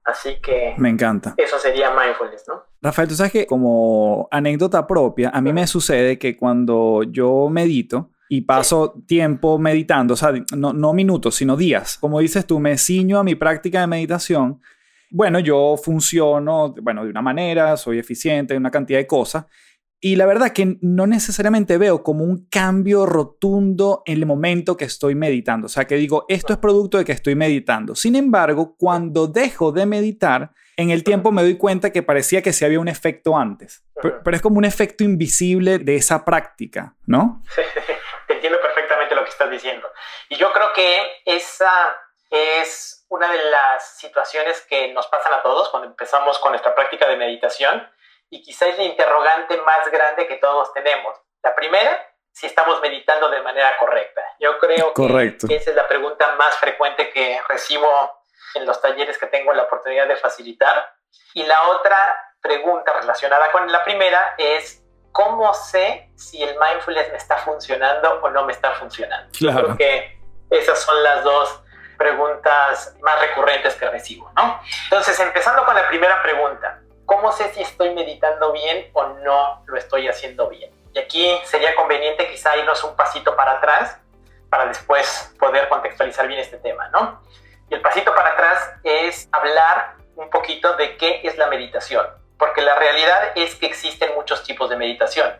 Así 0.06 0.42
que... 0.42 0.76
Me 0.78 0.90
encanta. 0.90 1.34
Eso 1.38 1.58
sería 1.58 1.92
mindfulness, 1.92 2.46
¿no? 2.48 2.64
Rafael, 2.82 3.08
tú 3.08 3.16
sabes 3.16 3.32
que 3.32 3.48
como 3.48 4.28
anécdota 4.32 4.86
propia, 4.86 5.30
a 5.30 5.42
mí 5.42 5.54
me 5.54 5.66
sucede 5.66 6.20
que 6.20 6.36
cuando 6.36 7.04
yo 7.04 7.48
medito 7.50 8.12
y 8.28 8.42
paso 8.42 8.96
tiempo 9.08 9.58
meditando, 9.58 10.16
o 10.16 10.18
sea, 10.18 10.34
no, 10.56 10.74
no 10.74 10.94
minutos, 10.94 11.36
sino 11.36 11.56
días, 11.56 11.98
como 11.98 12.20
dices 12.20 12.46
tú, 12.46 12.60
me 12.60 12.78
ciño 12.78 13.20
a 13.20 13.24
mi 13.24 13.36
práctica 13.36 13.80
de 13.80 13.88
meditación, 13.88 14.62
bueno, 15.10 15.40
yo 15.40 15.78
funciono, 15.78 16.74
bueno, 16.82 17.04
de 17.04 17.12
una 17.12 17.22
manera, 17.22 17.78
soy 17.78 18.00
eficiente, 18.00 18.56
en 18.56 18.62
una 18.62 18.72
cantidad 18.72 18.98
de 18.98 19.06
cosas, 19.06 19.46
Y 20.06 20.18
la 20.18 20.26
verdad 20.26 20.52
que 20.52 20.76
no 20.82 21.08
necesariamente 21.08 21.78
veo 21.78 22.04
como 22.04 22.26
un 22.26 22.50
cambio 22.50 23.06
rotundo 23.06 24.04
en 24.06 24.16
el 24.16 24.26
momento 24.26 24.76
que 24.76 24.84
estoy 24.84 25.16
meditando. 25.16 25.68
O 25.68 25.70
sea, 25.70 25.86
que 25.86 25.96
digo, 25.96 26.26
esto 26.28 26.52
es 26.52 26.60
producto 26.60 26.98
de 26.98 27.06
que 27.06 27.14
estoy 27.14 27.36
meditando. 27.36 27.96
Sin 27.96 28.18
embargo, 28.18 28.76
cuando 28.78 29.28
dejo 29.28 29.72
de 29.72 29.86
meditar, 29.86 30.50
en 30.76 30.90
el 30.90 31.06
tiempo 31.06 31.32
me 31.32 31.42
doy 31.42 31.58
cuenta 31.58 31.94
que 31.94 32.04
parecía 32.04 32.42
que 32.42 32.52
sí 32.52 32.66
había 32.66 32.82
un 32.82 32.90
efecto 32.90 33.38
antes. 33.38 33.86
Pero, 34.02 34.36
es 34.36 34.42
como 34.42 34.58
un 34.58 34.66
efecto 34.66 35.06
invisible 35.06 35.80
de 35.80 35.96
esa 35.96 36.26
práctica, 36.26 36.96
¿no? 37.08 37.42
Sí, 37.56 37.62
te 38.28 38.34
entiendo 38.34 38.60
perfectamente 38.60 39.16
lo 39.16 39.24
que 39.24 39.30
estás 39.30 39.50
diciendo. 39.50 39.88
Y 40.28 40.36
yo 40.36 40.52
creo 40.52 40.74
que 40.76 40.98
esa 41.24 41.72
es 42.30 43.06
una 43.08 43.32
de 43.32 43.38
las 43.38 43.98
situaciones 44.00 44.66
que 44.70 44.92
nos 44.92 45.08
pasan 45.08 45.34
a 45.34 45.42
todos 45.42 45.70
cuando 45.70 45.88
empezamos 45.88 46.40
con 46.40 46.52
nuestra 46.52 46.76
práctica 46.76 47.08
de 47.08 47.16
meditación 47.16 47.88
y 48.34 48.42
quizás 48.42 48.70
es 48.70 48.78
la 48.78 48.84
interrogante 48.86 49.58
más 49.58 49.88
grande 49.92 50.26
que 50.26 50.38
todos 50.38 50.74
tenemos. 50.74 51.16
La 51.44 51.54
primera, 51.54 52.04
si 52.32 52.48
estamos 52.48 52.82
meditando 52.82 53.30
de 53.30 53.44
manera 53.44 53.78
correcta. 53.78 54.24
Yo 54.40 54.58
creo 54.58 54.92
que 54.92 55.56
esa 55.56 55.70
es 55.70 55.76
la 55.76 55.88
pregunta 55.88 56.34
más 56.36 56.56
frecuente 56.56 57.12
que 57.12 57.40
recibo 57.48 57.88
en 58.56 58.66
los 58.66 58.82
talleres 58.82 59.20
que 59.20 59.28
tengo 59.28 59.54
la 59.54 59.64
oportunidad 59.64 60.08
de 60.08 60.16
facilitar. 60.16 60.96
Y 61.36 61.44
la 61.44 61.62
otra 61.70 62.34
pregunta 62.42 62.92
relacionada 63.00 63.52
con 63.52 63.72
la 63.72 63.84
primera 63.84 64.34
es, 64.40 64.82
¿cómo 65.12 65.54
sé 65.54 66.10
si 66.16 66.42
el 66.42 66.58
mindfulness 66.58 67.12
me 67.12 67.18
está 67.18 67.38
funcionando 67.38 68.20
o 68.24 68.30
no 68.32 68.46
me 68.46 68.54
está 68.54 68.72
funcionando? 68.72 69.32
Claro. 69.38 69.76
Creo 69.76 69.78
que 69.78 70.20
esas 70.50 70.80
son 70.82 71.04
las 71.04 71.24
dos 71.24 71.62
preguntas 72.00 72.96
más 73.02 73.20
recurrentes 73.20 73.76
que 73.76 73.88
recibo, 73.90 74.32
¿no? 74.36 74.60
Entonces, 74.86 75.20
empezando 75.20 75.64
con 75.66 75.76
la 75.76 75.88
primera 75.88 76.22
pregunta, 76.24 76.80
¿cómo 77.06 77.32
sé 77.32 77.54
si 77.54 77.62
estoy 77.62 77.94
meditando 77.94 78.52
bien 78.52 78.90
o 78.94 79.04
no 79.06 79.64
lo 79.66 79.78
estoy 79.78 80.08
haciendo 80.08 80.50
bien? 80.50 80.72
Y 80.94 81.00
aquí 81.00 81.40
sería 81.46 81.76
conveniente 81.76 82.28
quizá 82.30 82.56
irnos 82.58 82.84
un 82.84 82.96
pasito 82.96 83.36
para 83.36 83.54
atrás 83.54 84.00
para 84.50 84.68
después 84.68 85.34
poder 85.40 85.68
contextualizar 85.68 86.28
bien 86.28 86.40
este 86.40 86.58
tema, 86.58 86.88
¿no? 86.90 87.22
Y 87.70 87.74
el 87.74 87.82
pasito 87.82 88.14
para 88.14 88.30
atrás 88.34 88.74
es 88.84 89.28
hablar 89.32 89.96
un 90.16 90.30
poquito 90.30 90.76
de 90.76 90.96
qué 90.98 91.22
es 91.24 91.38
la 91.38 91.48
meditación, 91.48 92.06
porque 92.38 92.62
la 92.62 92.76
realidad 92.76 93.32
es 93.36 93.56
que 93.56 93.66
existen 93.66 94.14
muchos 94.14 94.44
tipos 94.44 94.70
de 94.70 94.78
meditación. 94.78 95.34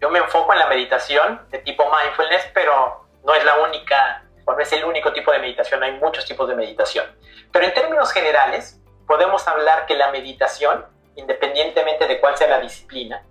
Yo 0.00 0.10
me 0.10 0.18
enfoco 0.18 0.52
en 0.52 0.58
la 0.58 0.66
meditación 0.66 1.48
de 1.50 1.58
tipo 1.60 1.84
mindfulness, 1.90 2.50
pero 2.52 3.06
no 3.24 3.34
es 3.34 3.42
la 3.44 3.56
única, 3.56 4.22
o 4.44 4.52
no 4.52 4.60
es 4.60 4.72
el 4.72 4.84
único 4.84 5.12
tipo 5.14 5.32
de 5.32 5.38
meditación, 5.38 5.82
hay 5.82 5.92
muchos 5.92 6.26
tipos 6.26 6.46
de 6.46 6.54
meditación. 6.54 7.06
Pero 7.50 7.64
en 7.64 7.72
términos 7.72 8.12
generales, 8.12 8.80
podemos 9.06 9.48
hablar 9.48 9.86
que 9.86 9.94
la 9.94 10.10
meditación 10.10 10.86
independientemente 11.18 12.06
de 12.06 12.20
cuál 12.20 12.36
sea 12.36 12.48
la 12.48 12.60
disciplina, 12.60 13.22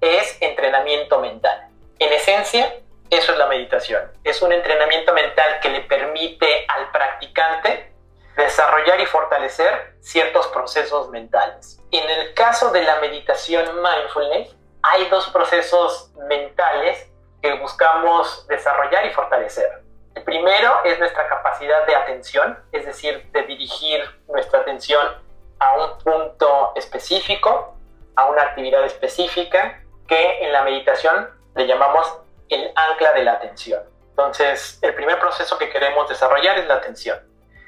es 0.00 0.36
entrenamiento 0.40 1.20
mental. 1.20 1.68
En 1.98 2.12
esencia, 2.12 2.74
eso 3.08 3.32
es 3.32 3.38
la 3.38 3.46
meditación. 3.46 4.02
Es 4.24 4.42
un 4.42 4.52
entrenamiento 4.52 5.12
mental 5.12 5.60
que 5.62 5.70
le 5.70 5.80
permite 5.82 6.66
al 6.68 6.90
practicante 6.90 7.92
desarrollar 8.36 9.00
y 9.00 9.06
fortalecer 9.06 9.94
ciertos 10.00 10.48
procesos 10.48 11.08
mentales. 11.10 11.80
En 11.92 12.08
el 12.10 12.34
caso 12.34 12.70
de 12.70 12.82
la 12.82 13.00
meditación 13.00 13.64
mindfulness, 13.76 14.54
hay 14.82 15.08
dos 15.08 15.28
procesos 15.30 16.10
mentales 16.28 17.10
que 17.40 17.54
buscamos 17.54 18.46
desarrollar 18.48 19.06
y 19.06 19.10
fortalecer. 19.10 19.82
El 20.14 20.24
primero 20.24 20.82
es 20.84 20.98
nuestra 20.98 21.28
capacidad 21.28 21.86
de 21.86 21.94
atención, 21.94 22.58
es 22.72 22.84
decir, 22.84 23.30
de 23.32 23.42
dirigir 23.44 24.02
nuestra 24.26 24.60
atención 24.60 25.25
a 25.58 25.76
un 25.76 25.98
punto 25.98 26.72
específico, 26.76 27.76
a 28.14 28.26
una 28.26 28.42
actividad 28.42 28.84
específica, 28.84 29.82
que 30.06 30.44
en 30.44 30.52
la 30.52 30.62
meditación 30.62 31.28
le 31.54 31.66
llamamos 31.66 32.18
el 32.48 32.72
ancla 32.74 33.12
de 33.12 33.24
la 33.24 33.32
atención. 33.32 33.82
Entonces, 34.10 34.78
el 34.82 34.94
primer 34.94 35.18
proceso 35.18 35.58
que 35.58 35.68
queremos 35.68 36.08
desarrollar 36.08 36.58
es 36.58 36.66
la 36.66 36.74
atención. 36.74 37.18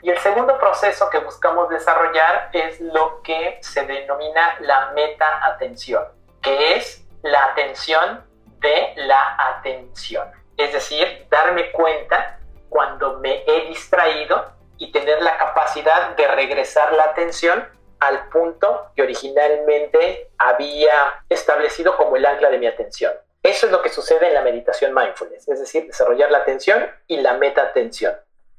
Y 0.02 0.10
el 0.10 0.18
segundo 0.18 0.56
proceso 0.58 1.10
que 1.10 1.18
buscamos 1.18 1.68
desarrollar 1.68 2.50
es 2.52 2.80
lo 2.80 3.20
que 3.22 3.58
se 3.62 3.84
denomina 3.84 4.56
la 4.60 4.92
meta-atención, 4.92 6.04
que 6.40 6.76
es 6.76 7.04
la 7.22 7.44
atención 7.46 8.24
de 8.60 8.92
la 8.96 9.36
atención. 9.56 10.30
Es 10.56 10.72
decir, 10.72 11.26
darme 11.30 11.70
cuenta 11.72 12.38
cuando 12.68 13.18
me 13.18 13.42
he 13.46 13.66
distraído 13.66 14.52
y 14.78 14.92
tener 14.92 15.20
la 15.22 15.36
capacidad 15.36 16.10
de 16.10 16.28
regresar 16.28 16.92
la 16.92 17.04
atención 17.04 17.68
al 18.00 18.28
punto 18.28 18.90
que 18.94 19.02
originalmente 19.02 20.30
había 20.38 21.24
establecido 21.28 21.96
como 21.96 22.16
el 22.16 22.26
ancla 22.26 22.50
de 22.50 22.58
mi 22.58 22.66
atención. 22.66 23.12
Eso 23.42 23.66
es 23.66 23.72
lo 23.72 23.82
que 23.82 23.88
sucede 23.88 24.28
en 24.28 24.34
la 24.34 24.42
meditación 24.42 24.94
mindfulness, 24.94 25.48
es 25.48 25.60
decir, 25.60 25.86
desarrollar 25.86 26.30
la 26.30 26.38
atención 26.38 26.90
y 27.06 27.18
la 27.18 27.34
meta-atención. 27.34 28.14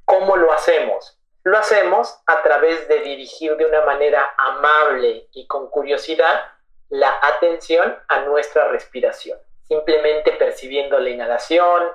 ¿Cómo 0.06 0.38
lo 0.38 0.52
hacemos? 0.52 1.18
Lo 1.44 1.58
hacemos 1.58 2.20
a 2.26 2.42
través 2.42 2.88
de 2.88 3.00
dirigir 3.00 3.56
de 3.58 3.66
una 3.66 3.82
manera 3.82 4.34
amable 4.38 5.28
y 5.32 5.48
con 5.48 5.70
curiosidad 5.70 6.42
la 6.90 7.20
atención 7.22 7.98
a 8.08 8.22
nuestra 8.22 8.68
respiración, 8.70 9.38
simplemente 9.68 10.32
percibiendo 10.34 11.00
la 11.00 11.10
inhalación, 11.10 11.90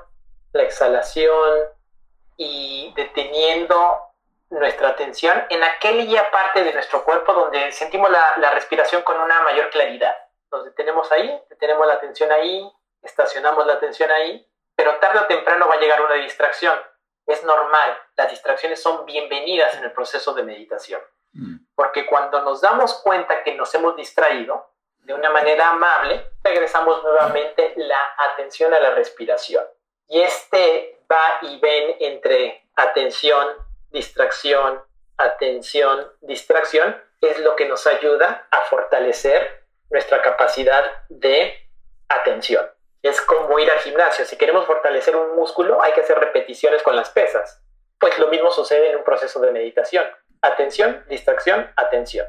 la 0.53 0.63
exhalación 0.63 1.59
y 2.37 2.93
deteniendo 2.97 3.99
nuestra 4.51 4.89
atención 4.89 5.45
en 5.49 5.63
aquella 5.65 6.31
parte 6.31 6.63
de 6.63 6.73
nuestro 6.73 7.05
cuerpo 7.05 7.33
donde 7.33 7.73
sentimos 7.73 8.11
la, 8.11 8.51
respiración 8.53 9.03
con 9.03 9.19
una 9.21 9.43
mayor 9.43 9.71
claridad. 9.71 10.15
Nos 10.51 10.65
detenemos 10.65 11.11
ahí, 11.11 11.41
detenemos 11.51 11.87
la 11.87 11.95
atención 11.95 12.31
ahí, 12.31 12.71
estacionamos 13.03 13.67
la 13.67 13.75
atención 13.75 14.11
ahí, 14.11 14.47
pero 14.77 14.97
tarde 14.97 15.21
o 15.21 15.27
temprano 15.27 15.67
va 15.69 15.75
a 15.75 15.81
llegar 15.81 16.01
una 16.03 16.15
distracción. 16.15 16.79
Es 17.27 17.43
normal, 17.45 17.99
las 18.17 18.31
distracciones 18.31 18.83
son 18.83 19.05
bienvenidas 19.07 19.75
en 19.77 19.85
el 19.85 19.93
proceso 19.93 20.35
de 20.35 20.43
meditación, 20.43 21.01
mm. 21.33 21.57
porque 21.75 22.07
cuando 22.07 22.43
nos 22.43 22.61
damos 22.61 22.95
cuenta 23.03 23.43
que 23.43 23.55
nos 23.55 23.75
hemos 23.75 23.97
distraído, 23.97 24.75
de 25.05 25.15
una 25.15 25.31
manera 25.31 25.71
amable, 25.71 26.31
regresamos 26.43 27.03
nuevamente 27.03 27.75
la 27.77 27.99
atención 28.19 28.73
a 28.73 28.81
la 28.81 28.91
respiración. 28.91 29.65
Y 30.09 30.21
este 30.21 30.99
va 31.11 31.39
y 31.43 31.59
ven 31.61 31.97
entre 32.01 32.67
atención, 32.75 33.49
distracción, 33.95 34.83
atención, 35.17 36.11
distracción, 36.21 37.01
es 37.21 37.39
lo 37.39 37.55
que 37.55 37.67
nos 37.67 37.87
ayuda 37.87 38.49
a 38.51 38.63
fortalecer 38.63 39.65
nuestra 39.89 40.21
capacidad 40.21 40.85
de 41.09 41.55
atención. 42.09 42.69
Es 43.03 43.21
como 43.21 43.59
ir 43.61 43.71
al 43.71 43.79
gimnasio. 43.79 44.25
Si 44.25 44.37
queremos 44.37 44.67
fortalecer 44.67 45.15
un 45.15 45.37
músculo, 45.37 45.81
hay 45.81 45.93
que 45.93 46.01
hacer 46.01 46.19
repeticiones 46.19 46.83
con 46.83 46.97
las 46.97 47.11
pesas. 47.11 47.63
Pues 48.01 48.19
lo 48.19 48.27
mismo 48.29 48.51
sucede 48.51 48.91
en 48.91 48.97
un 48.97 49.05
proceso 49.05 49.41
de 49.41 49.53
meditación. 49.53 50.05
Atención, 50.43 51.05
distracción, 51.09 51.73
atención. 51.77 52.27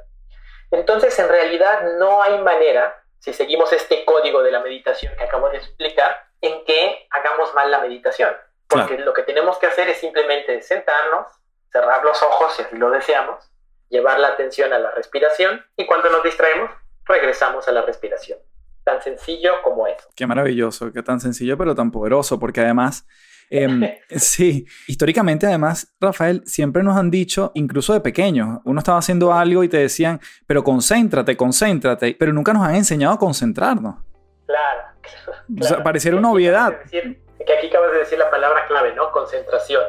Entonces, 0.70 1.18
en 1.18 1.30
realidad 1.30 1.82
no 1.98 2.22
hay 2.22 2.38
manera, 2.38 3.04
si 3.20 3.34
seguimos 3.34 3.74
este 3.74 4.06
código 4.06 4.44
de 4.44 4.52
la 4.52 4.60
meditación 4.60 5.16
que 5.18 5.24
acabo 5.24 5.50
de 5.50 5.58
explicar, 5.58 6.28
en 6.42 6.64
que 6.64 7.08
hagamos 7.10 7.54
mal 7.56 7.72
la 7.72 7.80
meditación. 7.80 8.38
Porque 8.68 9.00
lo 9.00 9.14
que 9.14 9.24
tenemos 9.24 9.58
que 9.58 9.68
hacer 9.68 9.90
es 9.90 9.98
simplemente 9.98 10.62
sentarnos, 10.62 11.28
cerrar 11.76 12.06
los 12.06 12.24
ojos 12.24 12.54
si 12.56 12.62
así 12.62 12.78
lo 12.78 12.90
deseamos, 12.90 13.52
llevar 13.90 14.18
la 14.18 14.30
atención 14.30 14.72
a 14.72 14.80
la 14.80 14.92
respiración 14.92 15.62
y 15.76 15.86
cuando 15.86 16.10
nos 16.10 16.24
distraemos, 16.24 16.70
regresamos 17.04 17.68
a 17.68 17.74
la 17.74 17.82
respiración. 17.82 18.40
Tan 18.86 19.02
sencillo 19.02 19.56
como 19.62 19.86
eso. 19.86 20.08
Qué 20.16 20.26
maravilloso, 20.26 20.94
qué 20.94 21.04
tan 21.04 21.20
sencillo 21.20 21.58
pero 21.58 21.76
tan 21.76 21.92
poderoso, 21.92 22.40
porque 22.40 22.62
además, 22.62 23.06
em, 23.50 23.82
sí, 24.10 24.66
históricamente 24.88 25.48
además, 25.48 25.94
Rafael, 26.00 26.44
siempre 26.46 26.82
nos 26.82 26.96
han 26.96 27.12
dicho, 27.12 27.52
incluso 27.56 27.92
de 27.92 28.00
pequeños, 28.00 28.60
uno 28.64 28.80
estaba 28.80 29.00
haciendo 29.00 29.34
algo 29.34 29.62
y 29.62 29.68
te 29.68 29.78
decían, 29.78 30.22
pero 30.48 30.64
concéntrate, 30.64 31.36
concéntrate, 31.36 32.16
pero 32.18 32.32
nunca 32.32 32.54
nos 32.54 32.66
han 32.66 32.76
enseñado 32.76 33.16
a 33.16 33.20
concentrarnos. 33.20 33.96
Claro. 34.46 34.82
O 35.62 35.64
sea, 35.64 35.84
pareciera 35.84 36.18
una 36.18 36.32
obviedad. 36.32 36.80
que 36.90 37.54
aquí 37.58 37.68
acabas 37.68 37.92
de 37.92 38.00
decir 38.00 38.18
la 38.18 38.32
palabra 38.32 38.66
clave, 38.68 38.96
¿no? 38.96 39.12
Concentración. 39.12 39.84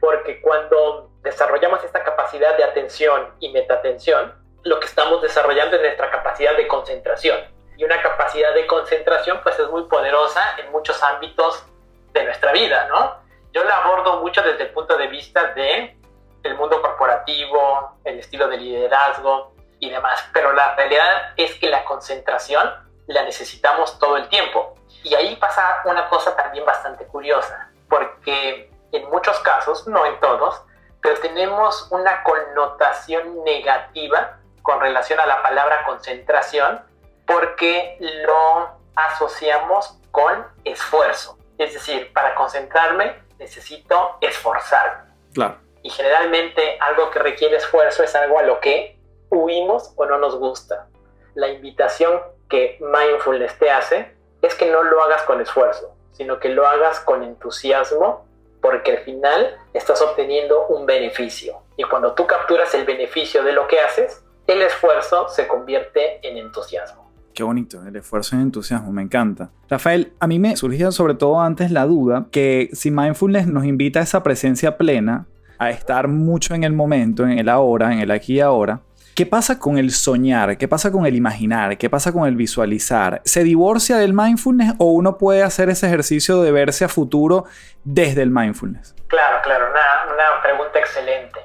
Porque 0.00 0.40
cuando 0.40 1.11
desarrollamos 1.22 1.82
esta 1.84 2.02
capacidad 2.02 2.56
de 2.56 2.64
atención 2.64 3.34
y 3.40 3.52
metatención, 3.52 4.34
lo 4.64 4.78
que 4.80 4.86
estamos 4.86 5.22
desarrollando 5.22 5.76
es 5.76 5.82
nuestra 5.82 6.10
capacidad 6.10 6.56
de 6.56 6.68
concentración. 6.68 7.38
Y 7.76 7.84
una 7.84 8.00
capacidad 8.02 8.54
de 8.54 8.66
concentración 8.66 9.40
pues 9.42 9.58
es 9.58 9.68
muy 9.68 9.84
poderosa 9.84 10.42
en 10.58 10.70
muchos 10.70 11.02
ámbitos 11.02 11.64
de 12.12 12.24
nuestra 12.24 12.52
vida, 12.52 12.86
¿no? 12.88 13.16
Yo 13.52 13.64
la 13.64 13.78
abordo 13.78 14.20
mucho 14.20 14.42
desde 14.42 14.64
el 14.64 14.70
punto 14.70 14.96
de 14.96 15.08
vista 15.08 15.52
de 15.54 15.96
el 16.42 16.54
mundo 16.56 16.80
corporativo, 16.82 17.98
el 18.04 18.18
estilo 18.18 18.48
de 18.48 18.56
liderazgo 18.56 19.54
y 19.78 19.90
demás, 19.90 20.28
pero 20.32 20.52
la 20.52 20.74
realidad 20.74 21.32
es 21.36 21.54
que 21.54 21.68
la 21.68 21.84
concentración 21.84 22.70
la 23.06 23.22
necesitamos 23.22 23.98
todo 23.98 24.16
el 24.16 24.28
tiempo. 24.28 24.74
Y 25.02 25.14
ahí 25.14 25.36
pasa 25.36 25.82
una 25.84 26.08
cosa 26.08 26.36
también 26.36 26.64
bastante 26.64 27.06
curiosa, 27.06 27.70
porque 27.88 28.70
en 28.92 29.10
muchos 29.10 29.38
casos, 29.40 29.86
no 29.86 30.04
en 30.06 30.18
todos, 30.20 30.62
pero 31.02 31.18
tenemos 31.20 31.88
una 31.90 32.22
connotación 32.22 33.44
negativa 33.44 34.38
con 34.62 34.80
relación 34.80 35.18
a 35.20 35.26
la 35.26 35.42
palabra 35.42 35.84
concentración 35.84 36.80
porque 37.26 37.96
lo 38.00 38.70
asociamos 38.94 39.98
con 40.10 40.46
esfuerzo. 40.64 41.38
Es 41.58 41.74
decir, 41.74 42.12
para 42.12 42.34
concentrarme 42.34 43.20
necesito 43.38 44.16
esforzarme. 44.20 45.12
Claro. 45.34 45.56
Y 45.82 45.90
generalmente 45.90 46.78
algo 46.80 47.10
que 47.10 47.18
requiere 47.18 47.56
esfuerzo 47.56 48.04
es 48.04 48.14
algo 48.14 48.38
a 48.38 48.42
lo 48.42 48.60
que 48.60 48.96
huimos 49.30 49.92
o 49.96 50.06
no 50.06 50.18
nos 50.18 50.36
gusta. 50.36 50.86
La 51.34 51.48
invitación 51.48 52.20
que 52.48 52.78
mindfulness 52.80 53.58
te 53.58 53.70
hace 53.70 54.14
es 54.42 54.54
que 54.54 54.70
no 54.70 54.82
lo 54.84 55.02
hagas 55.02 55.22
con 55.22 55.40
esfuerzo, 55.40 55.96
sino 56.12 56.38
que 56.38 56.50
lo 56.50 56.66
hagas 56.66 57.00
con 57.00 57.24
entusiasmo, 57.24 58.26
porque 58.62 58.92
al 58.92 58.98
final 58.98 59.56
estás 59.74 60.00
obteniendo 60.00 60.68
un 60.68 60.86
beneficio. 60.86 61.58
Y 61.76 61.82
cuando 61.82 62.14
tú 62.14 62.26
capturas 62.26 62.72
el 62.74 62.86
beneficio 62.86 63.42
de 63.42 63.52
lo 63.52 63.66
que 63.66 63.80
haces, 63.80 64.24
el 64.46 64.62
esfuerzo 64.62 65.28
se 65.28 65.46
convierte 65.46 66.26
en 66.26 66.38
entusiasmo. 66.38 67.10
Qué 67.34 67.42
bonito, 67.42 67.82
el 67.86 67.96
esfuerzo 67.96 68.36
y 68.36 68.38
el 68.38 68.44
entusiasmo, 68.44 68.92
me 68.92 69.02
encanta. 69.02 69.50
Rafael, 69.68 70.12
a 70.20 70.26
mí 70.26 70.38
me 70.38 70.56
surgía 70.56 70.90
sobre 70.92 71.14
todo 71.14 71.40
antes 71.40 71.70
la 71.70 71.86
duda 71.86 72.26
que 72.30 72.68
si 72.72 72.90
mindfulness 72.90 73.46
nos 73.46 73.64
invita 73.64 74.00
a 74.00 74.02
esa 74.02 74.22
presencia 74.22 74.76
plena, 74.76 75.26
a 75.58 75.70
estar 75.70 76.08
mucho 76.08 76.54
en 76.54 76.64
el 76.64 76.72
momento, 76.72 77.24
en 77.24 77.38
el 77.38 77.48
ahora, 77.48 77.92
en 77.92 78.00
el 78.00 78.10
aquí 78.10 78.34
y 78.34 78.40
ahora, 78.40 78.80
¿Qué 79.14 79.26
pasa 79.26 79.58
con 79.58 79.76
el 79.76 79.90
soñar? 79.90 80.56
¿Qué 80.56 80.68
pasa 80.68 80.90
con 80.90 81.04
el 81.04 81.14
imaginar? 81.14 81.76
¿Qué 81.76 81.90
pasa 81.90 82.12
con 82.12 82.26
el 82.26 82.34
visualizar? 82.34 83.20
¿Se 83.26 83.42
divorcia 83.44 83.98
del 83.98 84.14
mindfulness 84.14 84.72
o 84.78 84.86
uno 84.86 85.18
puede 85.18 85.42
hacer 85.42 85.68
ese 85.68 85.86
ejercicio 85.86 86.40
de 86.40 86.50
verse 86.50 86.86
a 86.86 86.88
futuro 86.88 87.44
desde 87.84 88.22
el 88.22 88.30
mindfulness? 88.30 88.94
Claro, 89.08 89.42
claro, 89.42 89.70
una, 89.70 90.14
una 90.14 90.42
pregunta 90.42 90.78
excelente. 90.78 91.40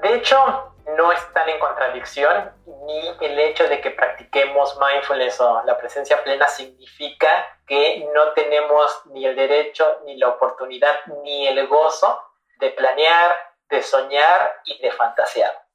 De 0.00 0.14
hecho, 0.14 0.72
no 0.96 1.12
están 1.12 1.46
en 1.50 1.58
contradicción 1.58 2.50
ni 2.86 3.26
el 3.26 3.38
hecho 3.40 3.68
de 3.68 3.82
que 3.82 3.90
practiquemos 3.90 4.78
mindfulness 4.80 5.38
o 5.38 5.64
la 5.66 5.76
presencia 5.76 6.24
plena 6.24 6.48
significa 6.48 7.28
que 7.66 8.08
no 8.14 8.32
tenemos 8.32 9.02
ni 9.12 9.26
el 9.26 9.36
derecho, 9.36 10.00
ni 10.06 10.16
la 10.16 10.28
oportunidad, 10.28 10.94
ni 11.22 11.46
el 11.46 11.66
gozo 11.66 12.22
de 12.58 12.70
planear, 12.70 13.32
de 13.68 13.82
soñar 13.82 14.62
y 14.64 14.80
de 14.80 14.90
fantasear 14.92 15.65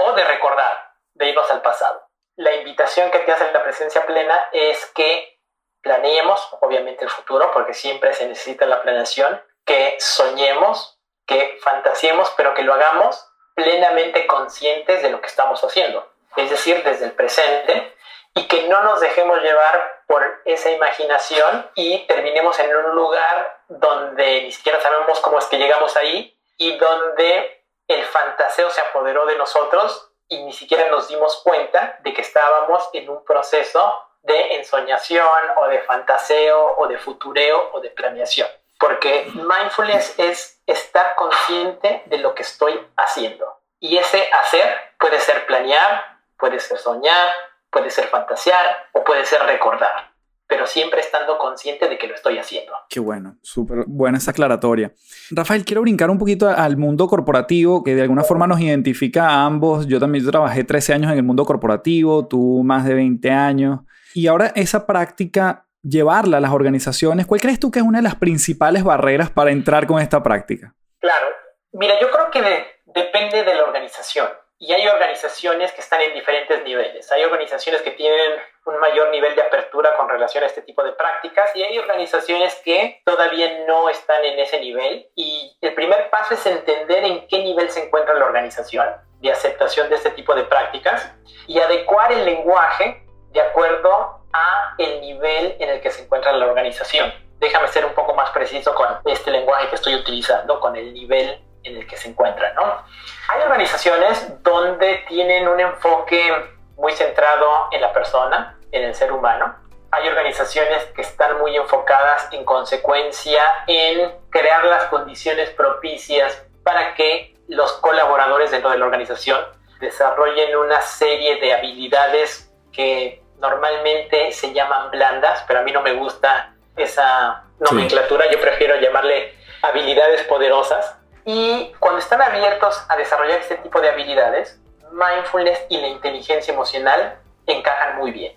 o 0.00 0.12
de 0.12 0.24
recordar, 0.24 0.92
de 1.14 1.28
irnos 1.28 1.50
al 1.50 1.62
pasado. 1.62 2.06
La 2.36 2.54
invitación 2.54 3.10
que 3.10 3.18
te 3.20 3.32
hace 3.32 3.50
la 3.52 3.62
presencia 3.62 4.06
plena 4.06 4.48
es 4.52 4.86
que 4.94 5.38
planeemos, 5.82 6.48
obviamente, 6.60 7.04
el 7.04 7.10
futuro, 7.10 7.50
porque 7.52 7.74
siempre 7.74 8.12
se 8.12 8.26
necesita 8.26 8.66
la 8.66 8.82
planeación, 8.82 9.42
que 9.64 9.96
soñemos, 9.98 10.98
que 11.26 11.58
fantasiemos, 11.62 12.32
pero 12.36 12.54
que 12.54 12.62
lo 12.62 12.74
hagamos 12.74 13.26
plenamente 13.54 14.26
conscientes 14.26 15.02
de 15.02 15.10
lo 15.10 15.20
que 15.20 15.26
estamos 15.26 15.62
haciendo, 15.62 16.10
es 16.36 16.50
decir, 16.50 16.82
desde 16.82 17.06
el 17.06 17.12
presente, 17.12 17.94
y 18.34 18.46
que 18.46 18.68
no 18.68 18.80
nos 18.82 19.00
dejemos 19.00 19.40
llevar 19.42 20.02
por 20.06 20.42
esa 20.44 20.70
imaginación 20.70 21.70
y 21.74 22.06
terminemos 22.06 22.58
en 22.60 22.74
un 22.74 22.94
lugar 22.94 23.62
donde 23.68 24.42
ni 24.42 24.52
siquiera 24.52 24.80
sabemos 24.80 25.20
cómo 25.20 25.38
es 25.38 25.46
que 25.46 25.58
llegamos 25.58 25.96
ahí 25.96 26.36
y 26.56 26.76
donde 26.76 27.59
el 27.90 28.04
fantaseo 28.04 28.70
se 28.70 28.80
apoderó 28.80 29.26
de 29.26 29.36
nosotros 29.36 30.12
y 30.28 30.44
ni 30.44 30.52
siquiera 30.52 30.88
nos 30.88 31.08
dimos 31.08 31.42
cuenta 31.42 31.98
de 32.00 32.14
que 32.14 32.20
estábamos 32.20 32.88
en 32.92 33.10
un 33.10 33.24
proceso 33.24 34.06
de 34.22 34.56
ensoñación 34.56 35.26
o 35.56 35.66
de 35.66 35.80
fantaseo 35.80 36.76
o 36.78 36.86
de 36.86 36.98
futureo 36.98 37.70
o 37.72 37.80
de 37.80 37.90
planeación. 37.90 38.48
Porque 38.78 39.30
mindfulness 39.34 40.18
es 40.18 40.62
estar 40.66 41.16
consciente 41.16 42.02
de 42.06 42.18
lo 42.18 42.34
que 42.34 42.42
estoy 42.42 42.80
haciendo. 42.96 43.58
Y 43.80 43.98
ese 43.98 44.30
hacer 44.32 44.94
puede 44.98 45.18
ser 45.18 45.46
planear, 45.46 46.20
puede 46.38 46.60
ser 46.60 46.78
soñar, 46.78 47.34
puede 47.70 47.90
ser 47.90 48.06
fantasear 48.06 48.88
o 48.92 49.02
puede 49.02 49.24
ser 49.24 49.42
recordar 49.42 50.09
pero 50.50 50.66
siempre 50.66 51.00
estando 51.00 51.38
consciente 51.38 51.88
de 51.88 51.96
que 51.96 52.08
lo 52.08 52.14
estoy 52.14 52.36
haciendo. 52.36 52.72
Qué 52.88 52.98
bueno, 52.98 53.36
súper 53.40 53.84
buena 53.86 54.18
esa 54.18 54.32
aclaratoria. 54.32 54.92
Rafael, 55.30 55.64
quiero 55.64 55.80
brincar 55.82 56.10
un 56.10 56.18
poquito 56.18 56.48
al 56.48 56.76
mundo 56.76 57.06
corporativo, 57.06 57.84
que 57.84 57.94
de 57.94 58.02
alguna 58.02 58.24
forma 58.24 58.48
nos 58.48 58.60
identifica 58.60 59.28
a 59.28 59.46
ambos. 59.46 59.86
Yo 59.86 60.00
también 60.00 60.28
trabajé 60.28 60.64
13 60.64 60.94
años 60.94 61.12
en 61.12 61.18
el 61.18 61.22
mundo 61.22 61.44
corporativo, 61.44 62.26
tú 62.26 62.62
más 62.64 62.84
de 62.84 62.94
20 62.94 63.30
años. 63.30 63.80
Y 64.12 64.26
ahora 64.26 64.52
esa 64.56 64.88
práctica, 64.88 65.66
llevarla 65.82 66.38
a 66.38 66.40
las 66.40 66.50
organizaciones, 66.50 67.26
¿cuál 67.26 67.40
crees 67.40 67.60
tú 67.60 67.70
que 67.70 67.78
es 67.78 67.84
una 67.84 67.98
de 67.98 68.02
las 68.02 68.16
principales 68.16 68.82
barreras 68.82 69.30
para 69.30 69.52
entrar 69.52 69.86
con 69.86 70.02
esta 70.02 70.20
práctica? 70.20 70.74
Claro, 70.98 71.28
mira, 71.72 71.94
yo 72.00 72.10
creo 72.10 72.30
que 72.32 72.66
depende 72.86 73.44
de 73.44 73.54
la 73.54 73.62
organización. 73.62 74.26
Y 74.58 74.72
hay 74.72 74.86
organizaciones 74.88 75.72
que 75.72 75.80
están 75.80 76.02
en 76.02 76.12
diferentes 76.12 76.62
niveles. 76.64 77.10
Hay 77.12 77.22
organizaciones 77.24 77.80
que 77.80 77.92
tienen 77.92 78.32
un 78.66 78.78
mayor 78.78 79.10
nivel 79.10 79.34
de 79.34 79.42
apertura 79.42 79.96
con 79.96 80.08
relación 80.08 80.44
a 80.44 80.46
este 80.46 80.62
tipo 80.62 80.82
de 80.82 80.92
prácticas 80.92 81.54
y 81.54 81.62
hay 81.62 81.78
organizaciones 81.78 82.54
que 82.64 83.00
todavía 83.04 83.64
no 83.66 83.88
están 83.88 84.24
en 84.24 84.38
ese 84.38 84.60
nivel. 84.60 85.08
Y 85.14 85.56
el 85.60 85.74
primer 85.74 86.10
paso 86.10 86.34
es 86.34 86.44
entender 86.46 87.04
en 87.04 87.26
qué 87.26 87.38
nivel 87.38 87.70
se 87.70 87.84
encuentra 87.86 88.14
la 88.14 88.26
organización 88.26 88.88
de 89.20 89.30
aceptación 89.32 89.88
de 89.88 89.96
este 89.96 90.10
tipo 90.10 90.34
de 90.34 90.44
prácticas 90.44 91.12
y 91.46 91.58
adecuar 91.58 92.12
el 92.12 92.24
lenguaje 92.24 93.02
de 93.32 93.40
acuerdo 93.40 94.20
a 94.32 94.74
el 94.78 95.00
nivel 95.00 95.56
en 95.58 95.70
el 95.70 95.80
que 95.80 95.90
se 95.90 96.02
encuentra 96.02 96.32
la 96.32 96.46
organización. 96.46 97.12
Déjame 97.38 97.68
ser 97.68 97.86
un 97.86 97.94
poco 97.94 98.14
más 98.14 98.30
preciso 98.30 98.74
con 98.74 98.88
este 99.06 99.30
lenguaje 99.30 99.68
que 99.68 99.76
estoy 99.76 99.94
utilizando, 99.94 100.60
con 100.60 100.76
el 100.76 100.92
nivel 100.92 101.42
en 101.62 101.76
el 101.76 101.86
que 101.86 101.96
se 101.96 102.08
encuentran, 102.08 102.54
¿no? 102.54 102.84
Hay 103.28 103.42
organizaciones 103.42 104.42
donde 104.42 105.04
tienen 105.08 105.48
un 105.48 105.60
enfoque 105.60 106.32
muy 106.80 106.92
centrado 106.92 107.68
en 107.70 107.80
la 107.80 107.92
persona, 107.92 108.58
en 108.72 108.84
el 108.84 108.94
ser 108.94 109.12
humano. 109.12 109.54
Hay 109.90 110.08
organizaciones 110.08 110.84
que 110.94 111.02
están 111.02 111.38
muy 111.38 111.56
enfocadas 111.56 112.28
en 112.32 112.44
consecuencia 112.44 113.42
en 113.66 114.12
crear 114.30 114.64
las 114.64 114.84
condiciones 114.84 115.50
propicias 115.50 116.44
para 116.64 116.94
que 116.94 117.34
los 117.48 117.72
colaboradores 117.74 118.50
dentro 118.50 118.70
de 118.70 118.78
la 118.78 118.86
organización 118.86 119.40
desarrollen 119.80 120.56
una 120.56 120.80
serie 120.80 121.40
de 121.40 121.52
habilidades 121.52 122.52
que 122.72 123.22
normalmente 123.38 124.30
se 124.32 124.52
llaman 124.52 124.90
blandas, 124.90 125.44
pero 125.48 125.60
a 125.60 125.62
mí 125.62 125.72
no 125.72 125.82
me 125.82 125.92
gusta 125.94 126.54
esa 126.76 127.44
nomenclatura, 127.58 128.30
yo 128.30 128.40
prefiero 128.40 128.76
llamarle 128.76 129.34
habilidades 129.62 130.22
poderosas, 130.22 130.96
y 131.24 131.72
cuando 131.78 131.98
están 131.98 132.22
abiertos 132.22 132.84
a 132.88 132.96
desarrollar 132.96 133.40
este 133.40 133.56
tipo 133.56 133.80
de 133.80 133.90
habilidades, 133.90 134.59
mindfulness 134.92 135.66
y 135.68 135.80
la 135.80 135.88
inteligencia 135.88 136.52
emocional 136.52 137.18
encajan 137.46 137.98
muy 137.98 138.10
bien. 138.10 138.34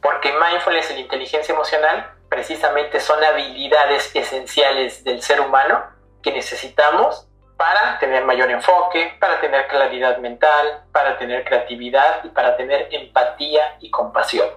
Porque 0.00 0.32
mindfulness 0.32 0.90
y 0.90 0.94
la 0.94 1.00
inteligencia 1.00 1.52
emocional 1.52 2.10
precisamente 2.28 3.00
son 3.00 3.22
habilidades 3.22 4.14
esenciales 4.14 5.04
del 5.04 5.22
ser 5.22 5.40
humano 5.40 5.82
que 6.22 6.32
necesitamos 6.32 7.28
para 7.56 7.98
tener 7.98 8.24
mayor 8.24 8.50
enfoque, 8.50 9.16
para 9.18 9.40
tener 9.40 9.66
claridad 9.68 10.18
mental, 10.18 10.84
para 10.92 11.16
tener 11.16 11.44
creatividad 11.44 12.24
y 12.24 12.28
para 12.28 12.56
tener 12.56 12.88
empatía 12.90 13.76
y 13.80 13.90
compasión. 13.90 14.48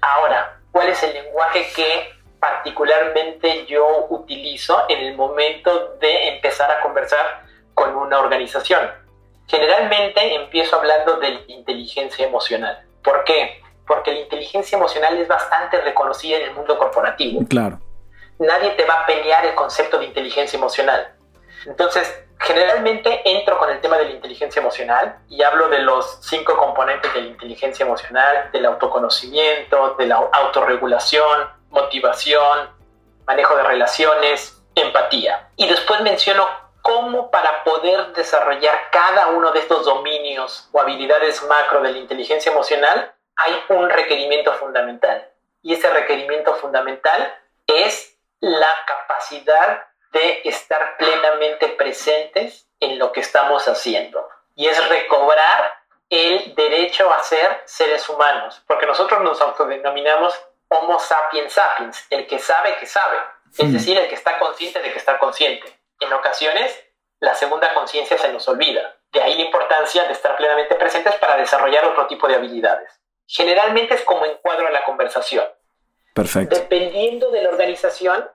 Ahora, 0.00 0.58
¿cuál 0.72 0.88
es 0.88 1.02
el 1.02 1.12
lenguaje 1.12 1.70
que 1.74 2.18
particularmente 2.40 3.66
yo 3.66 4.06
utilizo 4.10 4.84
en 4.88 5.00
el 5.00 5.16
momento 5.16 5.96
de 6.00 6.28
empezar 6.28 6.70
a 6.70 6.80
conversar 6.80 7.42
con 7.74 7.96
una 7.96 8.18
organización. 8.18 8.90
Generalmente 9.48 10.34
empiezo 10.34 10.76
hablando 10.76 11.16
de 11.16 11.44
inteligencia 11.48 12.26
emocional. 12.26 12.84
¿Por 13.02 13.24
qué? 13.24 13.62
Porque 13.86 14.12
la 14.12 14.20
inteligencia 14.20 14.76
emocional 14.76 15.16
es 15.16 15.26
bastante 15.26 15.80
reconocida 15.80 16.36
en 16.36 16.42
el 16.44 16.54
mundo 16.54 16.78
corporativo. 16.78 17.40
Claro. 17.48 17.80
Nadie 18.38 18.70
te 18.70 18.84
va 18.84 19.02
a 19.02 19.06
pelear 19.06 19.46
el 19.46 19.54
concepto 19.54 19.98
de 19.98 20.04
inteligencia 20.04 20.58
emocional. 20.58 21.14
Entonces, 21.64 22.24
generalmente 22.38 23.22
entro 23.24 23.58
con 23.58 23.70
el 23.70 23.80
tema 23.80 23.96
de 23.96 24.04
la 24.04 24.10
inteligencia 24.10 24.60
emocional 24.60 25.18
y 25.28 25.42
hablo 25.42 25.68
de 25.68 25.80
los 25.80 26.18
cinco 26.20 26.56
componentes 26.56 27.12
de 27.14 27.22
la 27.22 27.28
inteligencia 27.28 27.84
emocional, 27.84 28.50
del 28.52 28.66
autoconocimiento, 28.66 29.96
de 29.98 30.06
la 30.06 30.16
autorregulación, 30.16 31.48
motivación, 31.70 32.70
manejo 33.26 33.56
de 33.56 33.62
relaciones, 33.62 34.62
empatía. 34.74 35.48
Y 35.56 35.66
después 35.68 36.00
menciono 36.02 36.46
cómo 36.82 37.30
para 37.30 37.64
poder 37.64 38.12
desarrollar 38.12 38.90
cada 38.90 39.28
uno 39.28 39.50
de 39.52 39.60
estos 39.60 39.84
dominios 39.84 40.68
o 40.72 40.80
habilidades 40.80 41.42
macro 41.44 41.82
de 41.82 41.92
la 41.92 41.98
inteligencia 41.98 42.52
emocional 42.52 43.14
hay 43.36 43.64
un 43.68 43.88
requerimiento 43.88 44.52
fundamental. 44.54 45.30
Y 45.62 45.74
ese 45.74 45.90
requerimiento 45.90 46.54
fundamental 46.54 47.36
es 47.66 48.16
la 48.40 48.70
capacidad 48.86 49.86
de 50.12 50.42
estar 50.44 50.96
plenamente 50.96 51.68
presentes 51.68 52.66
en 52.80 52.98
lo 52.98 53.12
que 53.12 53.20
estamos 53.20 53.68
haciendo. 53.68 54.28
Y 54.54 54.66
es 54.66 54.88
recobrar 54.88 55.78
el 56.10 56.54
derecho 56.54 57.12
a 57.12 57.22
ser 57.22 57.62
seres 57.66 58.08
humanos, 58.08 58.62
porque 58.66 58.86
nosotros 58.86 59.20
nos 59.22 59.40
autodenominamos 59.40 60.40
Homo 60.70 60.98
sapiens 60.98 61.52
sapiens, 61.52 62.06
el 62.10 62.26
que 62.26 62.38
sabe 62.38 62.76
que 62.76 62.86
sabe, 62.86 63.18
es 63.56 63.72
decir, 63.72 63.96
el 63.96 64.06
que 64.08 64.14
está 64.14 64.38
consciente 64.38 64.82
de 64.82 64.92
que 64.92 64.98
está 64.98 65.18
consciente. 65.18 65.77
En 66.00 66.12
ocasiones, 66.12 66.84
la 67.20 67.34
segunda 67.34 67.72
conciencia 67.74 68.16
se 68.18 68.32
nos 68.32 68.46
olvida. 68.48 68.96
De 69.12 69.22
ahí 69.22 69.34
la 69.34 69.42
importancia 69.42 70.04
de 70.04 70.12
estar 70.12 70.36
plenamente 70.36 70.74
presentes 70.74 71.14
para 71.16 71.36
desarrollar 71.36 71.84
otro 71.84 72.06
tipo 72.06 72.28
de 72.28 72.36
habilidades. 72.36 73.00
Generalmente 73.26 73.94
es 73.94 74.04
como 74.04 74.24
encuadro 74.24 74.68
a 74.68 74.70
la 74.70 74.84
conversación. 74.84 75.44
Perfecto. 76.14 76.56
Dependiendo 76.56 77.30
de 77.30 77.42
la 77.42 77.50
organización, 77.50 78.28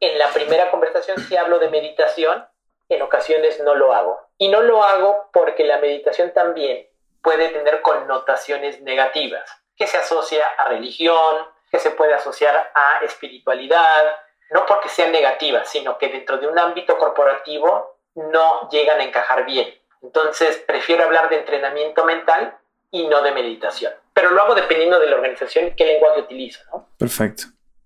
en 0.00 0.18
la 0.18 0.28
primera 0.28 0.70
conversación 0.70 1.18
si 1.20 1.36
hablo 1.36 1.58
de 1.58 1.70
meditación, 1.70 2.46
en 2.88 3.02
ocasiones 3.02 3.60
no 3.60 3.74
lo 3.74 3.92
hago. 3.92 4.20
Y 4.38 4.48
no 4.48 4.62
lo 4.62 4.82
hago 4.82 5.30
porque 5.32 5.64
la 5.64 5.78
meditación 5.78 6.32
también 6.32 6.88
puede 7.22 7.48
tener 7.48 7.82
connotaciones 7.82 8.80
negativas, 8.82 9.50
que 9.76 9.86
se 9.86 9.96
asocia 9.96 10.46
a 10.58 10.68
religión, 10.68 11.46
que 11.70 11.78
se 11.78 11.90
puede 11.90 12.14
asociar 12.14 12.70
a 12.74 13.04
espiritualidad, 13.04 14.16
no 14.50 14.64
porque 14.66 14.88
sean 14.88 15.12
negativas, 15.12 15.68
sino 15.68 15.98
que 15.98 16.08
dentro 16.08 16.38
de 16.38 16.46
un 16.46 16.58
ámbito 16.58 16.98
corporativo 16.98 17.98
no 18.14 18.68
llegan 18.70 19.00
a 19.00 19.04
encajar 19.04 19.44
bien. 19.44 19.68
Entonces, 20.02 20.62
prefiero 20.66 21.04
hablar 21.04 21.28
de 21.28 21.38
entrenamiento 21.38 22.04
mental 22.04 22.56
y 22.90 23.06
no 23.06 23.22
de 23.22 23.32
meditación. 23.32 23.92
Pero 24.14 24.30
lo 24.30 24.42
hago 24.42 24.54
dependiendo 24.54 24.98
de 24.98 25.06
la 25.06 25.16
organización 25.16 25.68
y 25.68 25.70
qué 25.72 25.84
lenguaje 25.84 26.20
utilizo. 26.20 26.60
¿no? 26.72 26.88
Perfecto. 26.96 27.44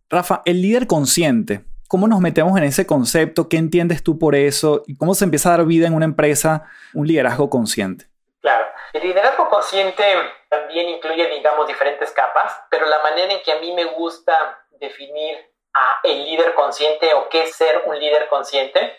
Rafa, 0.09 0.43
el 0.45 0.61
líder 0.61 0.87
consciente, 0.87 1.65
¿cómo 1.89 2.07
nos 2.07 2.21
metemos 2.21 2.57
en 2.59 2.65
ese 2.65 2.87
concepto? 2.87 3.49
¿Qué 3.49 3.57
entiendes 3.57 4.03
tú 4.03 4.19
por 4.19 4.35
eso? 4.35 4.83
¿Y 4.87 4.97
cómo 4.97 5.15
se 5.15 5.25
empieza 5.25 5.53
a 5.53 5.57
dar 5.57 5.67
vida 5.67 5.87
en 5.87 5.95
una 5.95 6.05
empresa 6.05 6.69
un 6.95 7.07
liderazgo 7.07 7.49
consciente? 7.49 8.07
Claro, 8.41 8.67
el 8.93 9.03
liderazgo 9.03 9.49
consciente 9.49 10.03
también 10.49 10.89
incluye, 10.89 11.29
digamos, 11.29 11.67
diferentes 11.67 12.11
capas, 12.11 12.53
pero 12.71 12.87
la 12.87 13.03
manera 13.03 13.33
en 13.33 13.43
que 13.43 13.53
a 13.53 13.61
mí 13.61 13.73
me 13.73 13.85
gusta 13.85 14.67
definir 14.81 15.50
a 15.75 16.01
el 16.05 16.25
líder 16.25 16.55
consciente 16.55 17.15
o 17.15 17.29
qué 17.29 17.43
es 17.43 17.55
ser 17.55 17.83
un 17.87 17.99
líder 17.99 18.29
consciente, 18.29 18.99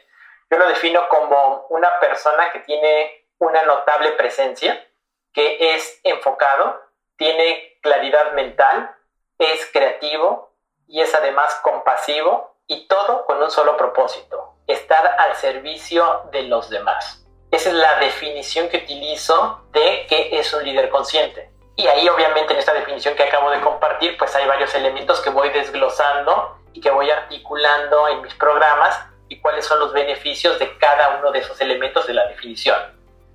yo 0.50 0.58
lo 0.58 0.68
defino 0.68 1.08
como 1.10 1.66
una 1.70 2.00
persona 2.00 2.52
que 2.52 2.60
tiene 2.60 3.28
una 3.40 3.64
notable 3.64 4.12
presencia, 4.12 4.88
que 5.34 5.76
es 5.76 6.00
enfocado, 6.04 6.82
tiene 7.18 7.78
claridad 7.82 8.34
mental, 8.34 8.96
es 9.38 9.70
creativo 9.72 10.54
y 10.88 11.02
es 11.02 11.14
además 11.16 11.60
compasivo 11.64 12.58
y 12.68 12.88
todo 12.88 13.26
con 13.26 13.42
un 13.42 13.50
solo 13.50 13.78
propósito, 13.78 14.56
estar 14.68 15.06
al 15.20 15.36
servicio 15.36 16.30
de 16.32 16.44
los 16.44 16.70
demás. 16.70 17.26
Esa 17.50 17.70
es 17.70 17.76
la 17.76 17.96
definición 18.00 18.70
que 18.70 18.78
utilizo 18.78 19.66
de 19.72 20.06
qué 20.08 20.30
es 20.40 20.54
un 20.54 20.64
líder 20.64 20.90
consciente. 20.90 21.52
Y 21.76 21.88
ahí 21.88 22.08
obviamente 22.08 22.54
en 22.54 22.60
esta 22.60 22.74
definición 22.74 23.16
que 23.16 23.24
acabo 23.24 23.50
de 23.50 23.60
compartir, 23.62 24.18
pues 24.18 24.36
hay 24.36 24.48
varios 24.48 24.74
elementos 24.76 25.20
que 25.22 25.30
voy 25.30 25.50
desglosando 25.50 26.61
y 26.74 26.82
que 26.82 26.90
voy 26.90 27.10
articulando 27.10 28.08
en 28.08 28.22
mis 28.22 28.34
programas 28.36 29.00
y 29.30 29.40
cuáles 29.40 29.66
son 29.66 29.80
los 29.80 29.94
beneficios 29.94 30.60
de 30.60 30.78
cada 30.78 31.20
uno 31.20 31.32
de 31.32 31.40
esos 31.40 31.60
elementos 31.62 32.06
de 32.08 32.14
la 32.14 32.28
definición. 32.28 32.78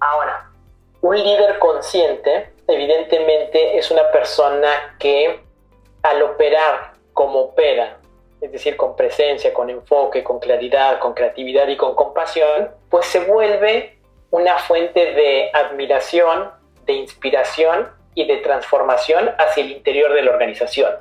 Ahora, 0.00 0.50
un 1.00 1.16
líder 1.16 1.58
consciente 1.58 2.52
evidentemente 2.68 3.78
es 3.78 3.90
una 3.90 4.10
persona 4.10 4.96
que 4.98 5.40
al 6.02 6.22
operar 6.22 6.92
como 7.12 7.40
opera, 7.40 7.98
es 8.40 8.52
decir, 8.52 8.76
con 8.76 8.94
presencia, 8.94 9.54
con 9.54 9.70
enfoque, 9.70 10.22
con 10.22 10.38
claridad, 10.38 10.98
con 10.98 11.14
creatividad 11.14 11.66
y 11.68 11.76
con 11.76 11.94
compasión, 11.94 12.70
pues 12.90 13.06
se 13.06 13.20
vuelve 13.20 13.98
una 14.30 14.58
fuente 14.58 15.12
de 15.12 15.50
admiración, 15.52 16.50
de 16.84 16.92
inspiración 16.92 17.88
y 18.14 18.26
de 18.26 18.38
transformación 18.38 19.34
hacia 19.38 19.64
el 19.64 19.72
interior 19.72 20.12
de 20.12 20.22
la 20.22 20.32
organización. 20.32 20.92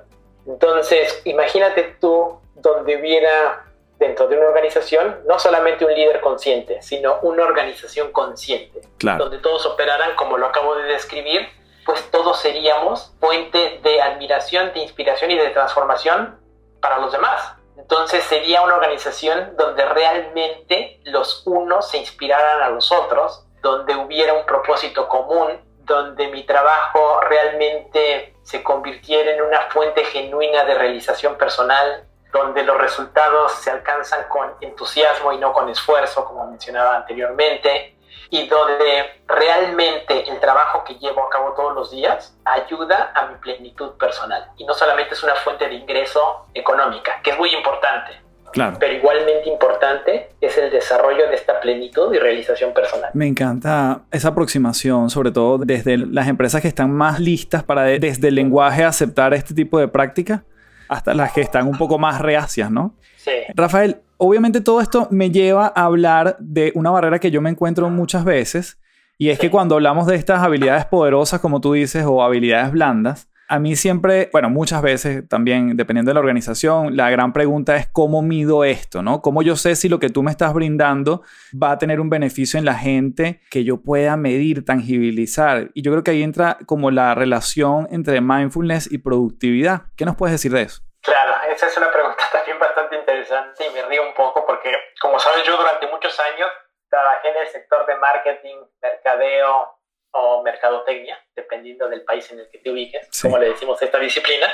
Entonces, 0.48 1.22
imagínate 1.26 1.96
tú 2.00 2.40
donde 2.56 2.98
hubiera 2.98 3.66
dentro 3.98 4.28
de 4.28 4.38
una 4.38 4.48
organización 4.48 5.22
no 5.26 5.40
solamente 5.40 5.86
un 5.86 5.94
líder 5.94 6.22
consciente, 6.22 6.82
sino 6.82 7.20
una 7.22 7.44
organización 7.44 8.12
consciente, 8.12 8.82
donde 9.00 9.38
todos 9.40 9.66
operaran 9.66 10.16
como 10.16 10.38
lo 10.38 10.48
acabo 10.48 10.76
de 10.76 10.84
describir, 10.84 11.48
pues 11.86 12.10
todos 12.12 12.40
seríamos 12.40 13.14
fuente 13.20 13.80
de 13.84 14.02
admiración, 14.02 14.74
de 14.74 14.82
inspiración 14.82 15.32
y 15.32 15.38
de 15.38 15.50
transformación 15.50 16.40
para 16.82 16.98
los 16.98 17.12
demás. 17.12 17.54
Entonces 17.78 18.24
sería 18.24 18.62
una 18.64 18.76
organización 18.76 19.56
donde 19.58 19.86
realmente 19.86 21.00
los 21.04 21.46
unos 21.46 21.90
se 21.90 21.98
inspiraran 21.98 22.64
a 22.64 22.70
los 22.70 22.92
otros, 22.92 23.46
donde 23.62 23.96
hubiera 23.96 24.34
un 24.34 24.46
propósito 24.46 25.08
común, 25.08 25.60
donde 25.86 26.28
mi 26.28 26.44
trabajo 26.44 27.22
realmente 27.22 28.36
se 28.44 28.64
convirtiera 28.64 29.32
en 29.32 29.42
una 29.42 29.62
fuente 29.70 30.04
genuina 30.06 30.64
de 30.66 30.76
realización 30.76 31.36
personal, 31.36 32.06
donde 32.34 32.64
los 32.64 32.78
resultados 32.78 33.54
se 33.54 33.72
alcanzan 33.72 34.28
con 34.28 34.56
entusiasmo 34.62 35.32
y 35.32 35.38
no 35.38 35.54
con 35.54 35.70
esfuerzo, 35.70 36.26
como 36.26 36.48
mencionaba 36.48 36.98
anteriormente, 36.98 37.96
y 38.30 38.48
donde 38.48 39.22
realmente 39.28 40.30
el 40.30 40.40
trabajo 40.40 40.84
que 40.84 40.96
llevo 40.96 41.24
a 41.24 41.30
cabo 41.30 41.54
todos 41.54 41.74
los 41.74 41.92
días 41.92 42.36
ayuda 42.44 43.12
a 43.14 43.28
mi 43.28 43.36
plenitud 43.36 43.92
personal. 43.98 44.52
Y 44.58 44.66
no 44.66 44.74
solamente 44.74 45.14
es 45.14 45.24
una 45.24 45.36
fuente 45.36 45.68
de 45.68 45.76
ingreso 45.76 46.48
económica, 46.54 47.22
que 47.24 47.32
es 47.32 47.38
muy 47.38 47.54
importante, 47.54 48.25
Claro. 48.56 48.78
pero 48.80 48.94
igualmente 48.94 49.50
importante 49.50 50.30
es 50.40 50.58
el 50.58 50.72
desarrollo 50.72 51.28
de 51.30 51.36
esta 51.36 51.60
plenitud 51.60 52.14
y 52.14 52.18
realización 52.18 52.74
personal. 52.74 53.12
Me 53.14 53.28
encanta 53.28 54.04
esa 54.12 54.30
aproximación, 54.30 55.10
sobre 55.10 55.32
todo 55.32 55.58
desde 55.58 55.98
las 55.98 56.30
empresas 56.30 56.62
que 56.62 56.70
están 56.70 56.90
más 56.90 57.20
listas 57.20 57.64
para 57.64 57.84
desde 57.84 58.30
el 58.30 58.36
lenguaje 58.36 58.86
aceptar 58.86 59.34
este 59.34 59.54
tipo 59.54 59.78
de 59.78 59.90
práctica 59.90 60.46
hasta 60.88 61.14
las 61.14 61.34
que 61.34 61.42
están 61.42 61.68
un 61.68 61.78
poco 61.78 62.00
más 62.00 62.22
reacias, 62.22 62.72
¿no? 62.72 62.96
Sí. 63.18 63.32
Rafael, 63.56 63.98
obviamente 64.18 64.62
todo 64.62 64.80
esto 64.80 65.10
me 65.12 65.32
lleva 65.32 65.74
a 65.76 65.84
hablar 65.84 66.38
de 66.40 66.72
una 66.76 66.92
barrera 66.92 67.20
que 67.20 67.32
yo 67.32 67.42
me 67.42 67.50
encuentro 67.50 67.90
muchas 67.90 68.24
veces 68.24 68.80
y 69.18 69.30
es 69.30 69.40
que 69.40 69.50
cuando 69.50 69.76
hablamos 69.76 70.08
de 70.08 70.16
estas 70.16 70.42
habilidades 70.42 70.86
poderosas, 70.86 71.40
como 71.40 71.62
tú 71.62 71.74
dices, 71.74 72.06
o 72.06 72.22
habilidades 72.22 72.72
blandas, 72.72 73.30
a 73.48 73.60
mí 73.60 73.76
siempre, 73.76 74.30
bueno, 74.32 74.50
muchas 74.50 74.82
veces 74.82 75.28
también, 75.28 75.78
dependiendo 75.78 76.10
de 76.10 76.16
la 76.16 76.20
organización, 76.20 76.98
la 76.98 77.10
gran 77.10 77.34
pregunta 77.34 77.76
es 77.76 77.88
cómo 77.88 78.22
mido 78.22 78.64
esto, 78.64 79.02
¿no? 79.02 79.22
¿Cómo 79.22 79.42
yo 79.44 79.56
sé 79.56 79.76
si 79.76 79.90
lo 79.90 80.00
que 80.00 80.10
tú 80.10 80.24
me 80.24 80.32
estás 80.32 80.54
brindando 80.54 81.22
va 81.62 81.72
a 81.72 81.78
tener 81.78 82.00
un 82.00 82.10
beneficio 82.10 82.58
en 82.58 82.66
la 82.66 82.74
gente 82.74 83.42
que 83.52 83.64
yo 83.64 83.82
pueda 83.84 84.18
medir, 84.18 84.66
tangibilizar? 84.66 85.70
Y 85.74 85.84
yo 85.84 85.92
creo 85.92 86.04
que 86.04 86.12
ahí 86.12 86.24
entra 86.24 86.58
como 86.66 86.92
la 86.92 87.14
relación 87.14 87.88
entre 87.92 88.22
mindfulness 88.22 88.92
y 88.92 88.98
productividad. 88.98 89.84
¿Qué 89.96 90.06
nos 90.06 90.16
puedes 90.16 90.34
decir 90.34 90.52
de 90.52 90.64
eso? 90.64 90.82
Claro, 91.02 91.36
esa 91.52 91.68
es 91.68 91.78
una 91.78 91.92
pregunta 91.92 92.24
también 92.32 92.58
bastante 92.60 92.98
interesante 92.98 93.66
y 93.70 93.74
me 93.74 93.84
río 93.84 94.08
un 94.08 94.14
poco 94.16 94.46
porque, 94.46 94.72
como 95.00 95.20
sabes, 95.20 95.44
yo 95.46 95.56
durante 95.56 95.88
muchos 95.88 96.20
años 96.20 96.50
trabajé 96.90 97.30
en 97.30 97.38
el 97.38 97.48
sector 97.48 97.86
de 97.86 97.96
marketing, 97.98 98.58
mercadeo, 98.82 99.75
o 100.18 100.42
mercadotecnia, 100.44 101.22
dependiendo 101.36 101.88
del 101.90 102.04
país 102.04 102.32
en 102.32 102.40
el 102.40 102.50
que 102.50 102.58
te 102.60 102.70
ubiques, 102.72 103.08
Sí. 103.12 103.24
como 103.24 103.38
le 103.38 103.50
decimos 103.50 103.82
a 103.82 103.86
esta 103.86 104.00
disciplina. 104.00 104.48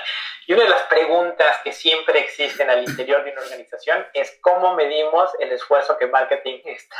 Y 0.48 0.54
una 0.54 0.64
de 0.64 0.70
las 0.70 0.82
preguntas 0.84 1.58
que 1.64 1.72
siempre 1.72 2.20
existen 2.20 2.70
al 2.70 2.84
interior 2.84 3.24
de 3.24 3.32
una 3.32 3.42
organización 3.42 4.06
es 4.14 4.38
cómo 4.42 4.76
medimos 4.76 5.30
el 5.40 5.52
esfuerzo 5.52 5.98
que 5.98 6.08
marketing 6.08 6.60
está 6.66 6.98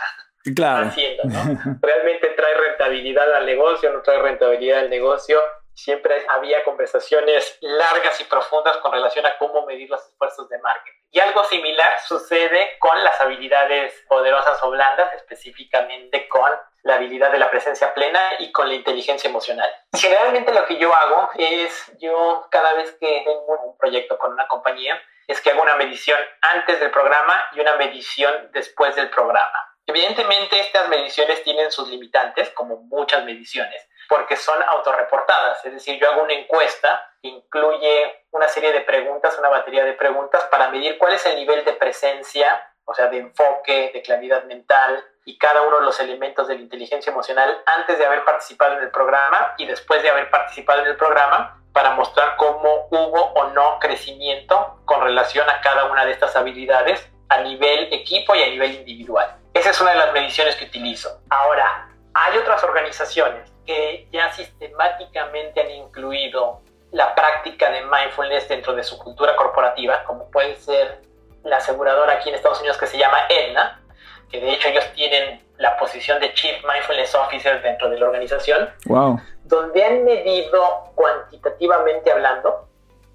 Claro. 0.56 0.88
haciendo, 0.88 1.24
¿no? 1.26 1.42
¿Realmente 1.82 2.28
trae 2.30 2.54
rentabilidad 2.56 3.34
al 3.34 3.46
negocio? 3.46 3.92
¿No 3.92 4.02
trae 4.02 4.20
rentabilidad 4.22 4.80
al 4.80 4.90
negocio? 4.90 5.40
Siempre 5.84 6.28
había 6.30 6.64
conversaciones 6.64 7.58
largas 7.60 8.22
y 8.22 8.26
profundas 8.26 8.78
con 8.78 8.92
relación 8.92 9.26
a 9.26 9.36
cómo 9.40 9.66
medir 9.66 9.90
los 9.90 10.00
esfuerzos 10.06 10.48
de 10.48 10.60
marketing. 10.60 11.00
Y 11.10 11.20
algo 11.20 11.44
similar 11.46 12.00
sucede 12.02 12.78
con 12.78 13.04
las 13.04 13.20
habilidades 13.20 14.06
poderosas 14.08 14.62
o 14.62 14.70
blandas, 14.70 15.12
específicamente 15.16 16.30
con 16.30 16.52
la 16.84 16.96
habilidad 16.96 17.32
de 17.32 17.40
la 17.40 17.50
presencia 17.50 17.96
plena 17.96 18.20
y 18.38 18.52
con 18.52 18.68
la 18.68 18.76
inteligencia 18.76 19.28
emocional. 19.28 19.74
Generalmente 19.94 20.54
lo 20.54 20.68
que 20.68 20.78
yo 20.78 20.94
hago 20.94 21.32
es, 21.36 21.92
yo 21.98 22.48
cada 22.52 22.74
vez 22.74 22.92
que 23.00 23.24
tengo 23.26 23.60
un 23.64 23.76
proyecto 23.80 24.20
con 24.20 24.34
una 24.34 24.48
compañía, 24.48 25.02
es 25.26 25.42
que 25.42 25.50
hago 25.50 25.64
una 25.64 25.78
medición 25.78 26.20
antes 26.42 26.80
del 26.80 26.92
programa 26.92 27.34
y 27.54 27.60
una 27.60 27.76
medición 27.78 28.52
después 28.52 28.96
del 28.96 29.10
programa. 29.10 29.72
Evidentemente 29.88 30.60
estas 30.60 30.88
mediciones 30.90 31.44
tienen 31.44 31.72
sus 31.72 31.90
limitantes, 31.90 32.52
como 32.52 32.78
muchas 32.84 33.26
mediciones, 33.26 33.90
porque 34.12 34.36
son 34.36 34.62
autorreportadas, 34.62 35.64
es 35.64 35.72
decir, 35.72 35.98
yo 35.98 36.12
hago 36.12 36.24
una 36.24 36.34
encuesta 36.34 37.02
que 37.22 37.30
incluye 37.30 38.26
una 38.32 38.50
serie 38.50 38.74
de 38.74 38.82
preguntas, 38.82 39.40
una 39.40 39.48
batería 39.48 39.86
de 39.86 39.94
preguntas 39.94 40.44
para 40.52 40.68
medir 40.68 40.98
cuál 40.98 41.14
es 41.14 41.26
el 41.28 41.38
nivel 41.38 41.64
de 41.64 41.72
presencia, 41.72 42.62
o 42.84 42.94
sea, 42.94 43.08
de 43.08 43.20
enfoque, 43.20 43.90
de 43.94 44.02
claridad 44.02 44.44
mental 44.44 45.02
y 45.24 45.38
cada 45.38 45.62
uno 45.62 45.80
de 45.80 45.86
los 45.86 45.98
elementos 46.02 46.50
de 46.50 46.56
la 46.56 46.60
inteligencia 46.60 47.10
emocional 47.10 47.64
antes 47.66 47.98
de 47.98 48.06
haber 48.06 48.26
participado 48.26 48.74
en 48.74 48.84
el 48.84 48.92
programa 48.92 49.54
y 49.58 49.66
después 49.66 50.04
de 50.04 50.10
haber 50.10 50.30
participado 50.30 50.82
en 50.82 50.88
el 50.88 50.98
programa 50.98 51.64
para 51.72 51.92
mostrar 51.92 52.36
cómo 52.36 52.90
hubo 52.92 53.32
o 53.32 53.46
no 53.52 53.80
crecimiento 53.80 54.82
con 54.84 55.00
relación 55.00 55.50
a 55.50 55.62
cada 55.62 55.86
una 55.86 56.04
de 56.04 56.12
estas 56.12 56.36
habilidades 56.36 57.10
a 57.30 57.38
nivel 57.38 57.94
equipo 57.94 58.36
y 58.36 58.44
a 58.44 58.48
nivel 58.48 58.74
individual. 58.74 59.38
Esa 59.54 59.70
es 59.70 59.80
una 59.80 59.92
de 59.92 60.00
las 60.00 60.12
mediciones 60.12 60.58
que 60.58 60.66
utilizo. 60.66 61.22
Ahora, 61.30 61.88
hay 62.14 62.38
otras 62.38 62.62
organizaciones 62.66 63.51
que 63.66 64.08
ya 64.12 64.32
sistemáticamente 64.34 65.62
han 65.62 65.70
incluido 65.72 66.62
la 66.92 67.16
práctica 67.16 67.72
de 67.72 67.82
mindfulness 67.84 68.48
dentro 68.50 68.74
de 68.74 68.84
su 68.84 68.98
cultura 68.98 69.36
corporativa, 69.36 70.04
como 70.04 70.30
puede 70.30 70.56
ser 70.58 71.02
la 71.44 71.58
aseguradora 71.58 72.14
aquí 72.14 72.30
en 72.30 72.36
Estados 72.36 72.60
Unidos 72.60 72.78
que 72.78 72.88
se 72.88 72.98
llama 72.98 73.18
Aetna, 73.30 73.82
que 74.30 74.40
de 74.40 74.54
hecho 74.54 74.68
ellos 74.70 74.86
tienen 74.94 75.42
la 75.58 75.78
posición 75.78 76.20
de 76.20 76.34
Chief 76.34 76.64
Mindfulness 76.66 77.16
Officer 77.16 77.62
dentro 77.62 77.90
de 77.90 78.00
la 78.00 78.06
organización, 78.08 78.70
Wow. 78.86 79.20
donde 79.44 79.84
han 79.84 80.04
medido 80.04 80.92
cuantitativamente 80.96 82.12
hablando 82.12 82.68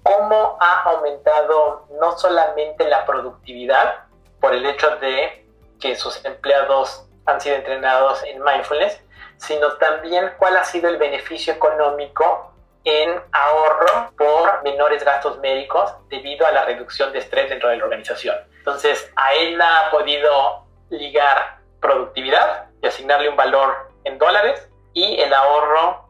cómo 0.03 0.57
ha 0.61 0.83
aumentado 0.83 1.85
no 1.99 2.17
solamente 2.17 2.87
la 2.87 3.05
productividad 3.05 4.05
por 4.39 4.53
el 4.53 4.65
hecho 4.65 4.89
de 4.97 5.45
que 5.79 5.95
sus 5.95 6.23
empleados 6.23 7.05
han 7.25 7.41
sido 7.41 7.57
entrenados 7.57 8.23
en 8.23 8.41
mindfulness, 8.41 9.01
sino 9.37 9.73
también 9.73 10.33
cuál 10.37 10.57
ha 10.57 10.63
sido 10.63 10.89
el 10.89 10.97
beneficio 10.97 11.53
económico 11.53 12.53
en 12.83 13.21
ahorro 13.31 14.11
por 14.17 14.63
menores 14.63 15.03
gastos 15.03 15.39
médicos 15.39 15.93
debido 16.09 16.45
a 16.47 16.51
la 16.51 16.65
reducción 16.65 17.11
de 17.11 17.19
estrés 17.19 17.49
dentro 17.49 17.69
de 17.69 17.77
la 17.77 17.83
organización. 17.83 18.37
Entonces, 18.57 19.11
a 19.15 19.33
él 19.33 19.61
ha 19.61 19.89
podido 19.91 20.63
ligar 20.89 21.57
productividad 21.81 22.69
y 22.81 22.87
asignarle 22.87 23.29
un 23.29 23.35
valor 23.35 23.89
en 24.03 24.17
dólares 24.17 24.69
y 24.93 25.19
el 25.21 25.33
ahorro 25.33 26.09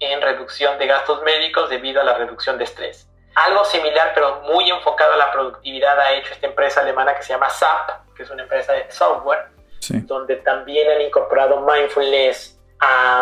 en 0.00 0.20
reducción 0.20 0.78
de 0.78 0.86
gastos 0.86 1.22
médicos 1.22 1.70
debido 1.70 2.00
a 2.00 2.04
la 2.04 2.14
reducción 2.14 2.58
de 2.58 2.64
estrés. 2.64 3.08
Algo 3.34 3.64
similar, 3.64 4.12
pero 4.14 4.42
muy 4.42 4.68
enfocado 4.70 5.14
a 5.14 5.16
la 5.16 5.32
productividad, 5.32 5.98
ha 5.98 6.12
hecho 6.12 6.32
esta 6.32 6.46
empresa 6.46 6.80
alemana 6.80 7.14
que 7.14 7.22
se 7.22 7.32
llama 7.32 7.48
SAP, 7.48 8.14
que 8.14 8.24
es 8.24 8.30
una 8.30 8.42
empresa 8.42 8.72
de 8.72 8.90
software, 8.90 9.46
donde 10.02 10.36
también 10.36 10.90
han 10.90 11.00
incorporado 11.00 11.60
mindfulness 11.60 12.57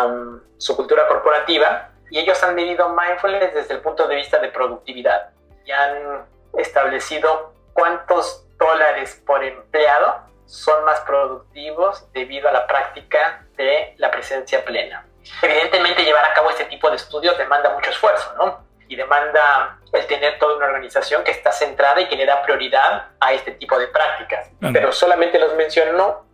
um, 0.07 0.41
su 0.57 0.75
cultura 0.75 1.07
corporativa 1.07 1.89
y 2.09 2.19
ellos 2.19 2.41
han 2.43 2.55
medido 2.55 2.89
mindfulness 2.89 3.53
desde 3.53 3.75
el 3.75 3.81
punto 3.81 4.07
de 4.07 4.15
vista 4.15 4.39
de 4.39 4.49
productividad 4.49 5.29
y 5.65 5.71
han 5.71 6.25
establecido 6.57 7.53
cuántos 7.73 8.45
dólares 8.57 9.21
por 9.25 9.43
empleado 9.43 10.21
son 10.45 10.83
más 10.85 11.01
productivos 11.01 12.11
debido 12.13 12.47
a 12.49 12.51
la 12.51 12.65
práctica 12.65 13.45
de 13.57 13.93
la 13.97 14.09
presencia 14.09 14.63
plena. 14.63 15.05
Evidentemente 15.41 16.03
llevar 16.03 16.25
a 16.25 16.33
cabo 16.33 16.49
este 16.49 16.65
tipo 16.65 16.89
de 16.89 16.95
estudios 16.95 17.37
demanda 17.37 17.69
mucho 17.71 17.89
esfuerzo, 17.89 18.33
¿no? 18.37 18.65
Y 18.87 18.95
demanda 18.95 19.77
el 19.91 20.07
tener 20.07 20.39
toda 20.39 20.55
una 20.55 20.67
organización 20.67 21.23
que 21.23 21.31
está 21.31 21.51
centrada 21.51 21.99
y 21.99 22.07
que 22.07 22.15
le 22.15 22.25
da 22.25 22.41
prioridad 22.43 23.07
a 23.19 23.33
este 23.33 23.51
tipo 23.51 23.77
de 23.77 23.87
prácticas. 23.87 24.49
Pero 24.71 24.93
solamente 24.93 25.37
los 25.37 25.53
menciono 25.55 26.25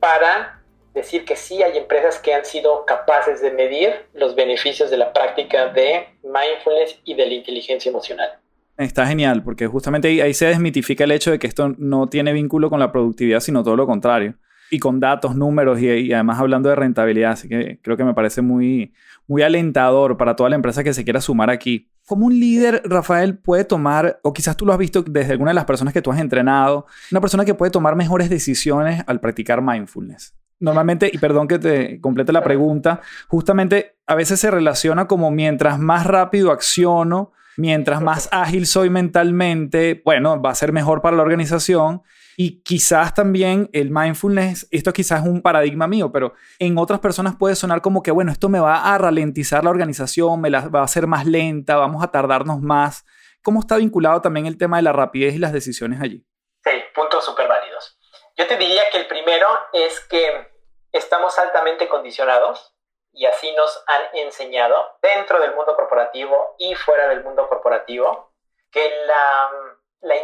para 0.00 0.59
decir 0.94 1.24
que 1.24 1.36
sí 1.36 1.62
hay 1.62 1.78
empresas 1.78 2.18
que 2.18 2.34
han 2.34 2.44
sido 2.44 2.84
capaces 2.84 3.40
de 3.40 3.52
medir 3.52 3.90
los 4.14 4.34
beneficios 4.34 4.90
de 4.90 4.96
la 4.96 5.12
práctica 5.12 5.68
de 5.68 6.06
mindfulness 6.22 7.00
y 7.04 7.14
de 7.14 7.26
la 7.26 7.34
inteligencia 7.34 7.90
emocional. 7.90 8.30
Está 8.76 9.06
genial, 9.06 9.42
porque 9.42 9.66
justamente 9.66 10.22
ahí, 10.22 10.32
se 10.32 10.46
desmitifica 10.46 11.04
el 11.04 11.12
hecho 11.12 11.30
de 11.30 11.38
que 11.38 11.46
esto 11.46 11.74
no 11.76 12.08
tiene 12.08 12.32
vínculo 12.32 12.70
con 12.70 12.80
la 12.80 12.90
productividad, 12.90 13.40
sino 13.40 13.62
todo 13.62 13.76
lo 13.76 13.86
contrario. 13.86 14.36
Y 14.70 14.78
con 14.78 15.00
datos, 15.00 15.34
números 15.34 15.80
y, 15.82 16.12
además 16.12 16.38
hablando 16.38 16.68
de 16.70 16.76
rentabilidad. 16.76 17.32
Así 17.32 17.48
que 17.48 17.78
creo 17.82 17.96
que 17.96 18.04
me 18.04 18.14
parece 18.14 18.40
muy, 18.40 18.94
muy 19.26 19.42
alentador 19.42 20.16
para 20.16 20.34
toda 20.34 20.48
la 20.48 20.56
empresa 20.56 20.82
que 20.82 20.94
se 20.94 21.04
quiera 21.04 21.20
sumar 21.20 21.50
aquí. 21.50 21.90
¿Cómo 22.06 22.26
un 22.26 22.40
líder, 22.40 22.80
Rafael, 22.86 23.36
puede 23.36 23.64
tomar, 23.64 24.18
o 24.22 24.32
quizás 24.32 24.56
tú 24.56 24.64
lo 24.64 24.72
has 24.72 24.78
visto 24.78 25.02
desde 25.02 25.32
alguna 25.32 25.50
de 25.50 25.56
las 25.56 25.66
personas 25.66 25.92
que 25.92 26.00
tú 26.00 26.10
has 26.10 26.18
entrenado, 26.18 26.86
una 27.10 27.20
persona 27.20 27.44
que 27.44 27.54
puede 27.54 27.70
tomar 27.70 27.96
mejores 27.96 28.30
decisiones 28.30 29.02
al 29.06 29.20
practicar 29.20 29.60
mindfulness? 29.60 30.34
Normalmente, 30.60 31.10
y 31.12 31.18
perdón 31.18 31.48
que 31.48 31.58
te 31.58 32.00
complete 32.00 32.32
la 32.32 32.44
pregunta, 32.44 33.00
justamente 33.28 33.96
a 34.06 34.14
veces 34.14 34.38
se 34.38 34.50
relaciona 34.50 35.08
como 35.08 35.30
mientras 35.30 35.78
más 35.78 36.06
rápido 36.06 36.52
acciono, 36.52 37.32
mientras 37.56 38.02
más 38.02 38.28
ágil 38.30 38.66
soy 38.66 38.90
mentalmente, 38.90 40.02
bueno, 40.04 40.40
va 40.40 40.50
a 40.50 40.54
ser 40.54 40.72
mejor 40.72 41.00
para 41.00 41.16
la 41.16 41.22
organización. 41.22 42.02
Y 42.36 42.62
quizás 42.62 43.12
también 43.12 43.68
el 43.72 43.90
mindfulness, 43.90 44.66
esto 44.70 44.92
quizás 44.92 45.22
es 45.22 45.28
un 45.28 45.42
paradigma 45.42 45.86
mío, 45.86 46.10
pero 46.10 46.34
en 46.58 46.78
otras 46.78 47.00
personas 47.00 47.36
puede 47.36 47.54
sonar 47.54 47.82
como 47.82 48.02
que, 48.02 48.10
bueno, 48.10 48.32
esto 48.32 48.48
me 48.48 48.60
va 48.60 48.94
a 48.94 48.98
ralentizar 48.98 49.62
la 49.64 49.70
organización, 49.70 50.40
me 50.40 50.48
la 50.48 50.68
va 50.68 50.80
a 50.80 50.84
hacer 50.84 51.06
más 51.06 51.26
lenta, 51.26 51.76
vamos 51.76 52.02
a 52.02 52.10
tardarnos 52.10 52.60
más. 52.60 53.04
¿Cómo 53.42 53.60
está 53.60 53.76
vinculado 53.76 54.22
también 54.22 54.46
el 54.46 54.56
tema 54.56 54.76
de 54.76 54.82
la 54.82 54.92
rapidez 54.92 55.34
y 55.34 55.38
las 55.38 55.52
decisiones 55.52 56.00
allí? 56.00 56.24
Sí, 56.64 56.70
puntos 56.94 57.24
súper 57.24 57.48
válidos. 57.48 57.98
Yo 58.38 58.46
te 58.46 58.56
diría 58.56 58.82
que 58.90 58.98
el 58.98 59.06
primero 59.06 59.46
es 59.74 60.00
que 60.08 60.49
estamos 60.92 61.38
altamente 61.38 61.88
condicionados 61.88 62.74
y 63.12 63.26
así 63.26 63.52
nos 63.52 63.82
han 63.86 64.02
enseñado 64.14 64.98
dentro 65.02 65.40
del 65.40 65.54
mundo 65.54 65.74
corporativo 65.76 66.54
y 66.58 66.74
fuera 66.74 67.08
del 67.08 67.24
mundo 67.24 67.48
corporativo 67.48 68.32
que 68.70 69.04
la, 69.06 69.50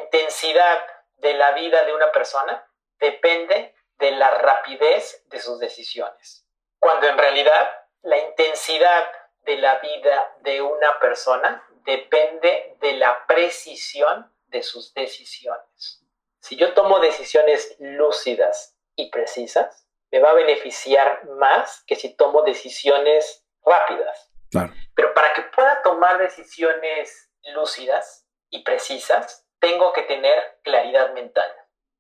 intensidad 0.03 0.79
de 1.17 1.35
la 1.35 1.53
vida 1.53 1.85
de 1.85 1.95
una 1.95 2.13
persona 2.13 2.67
depende 2.99 3.75
de 3.99 4.11
la 4.13 4.31
rapidez 4.31 5.25
de 5.29 5.41
sus 5.41 5.59
decisiones, 5.59 6.47
cuando 6.79 7.07
en 7.09 7.19
realidad 7.19 7.71
la 8.03 8.19
intensidad 8.19 9.05
de 9.41 9.57
la 9.57 9.77
vida 9.79 10.37
de 10.41 10.63
una 10.63 10.99
persona 11.01 11.67
depende 11.85 12.77
de 12.81 12.93
la 12.95 13.27
precisión 13.27 14.33
de 14.47 14.63
sus 14.63 14.95
decisiones. 14.95 16.03
Si 16.41 16.57
yo 16.57 16.75
tomo 16.75 17.01
decisiones 17.01 17.77
lúcidas 17.79 18.77
y 18.95 19.11
precisas, 19.11 19.86
me 20.17 20.23
va 20.23 20.31
a 20.31 20.35
beneficiar 20.35 21.27
más 21.39 21.85
que 21.87 21.95
si 21.95 22.17
tomo 22.17 22.43
decisiones 22.43 23.45
rápidas. 23.63 24.33
Pero 24.95 25.13
para 25.13 25.35
que 25.35 25.43
pueda 25.43 25.83
tomar 25.83 26.17
decisiones 26.17 27.31
lúcidas 27.55 28.27
y 28.49 28.65
precisas, 28.65 29.47
tengo 29.59 29.93
que 29.93 30.03
tener 30.05 30.59
claridad 30.63 31.13
mental, 31.13 31.51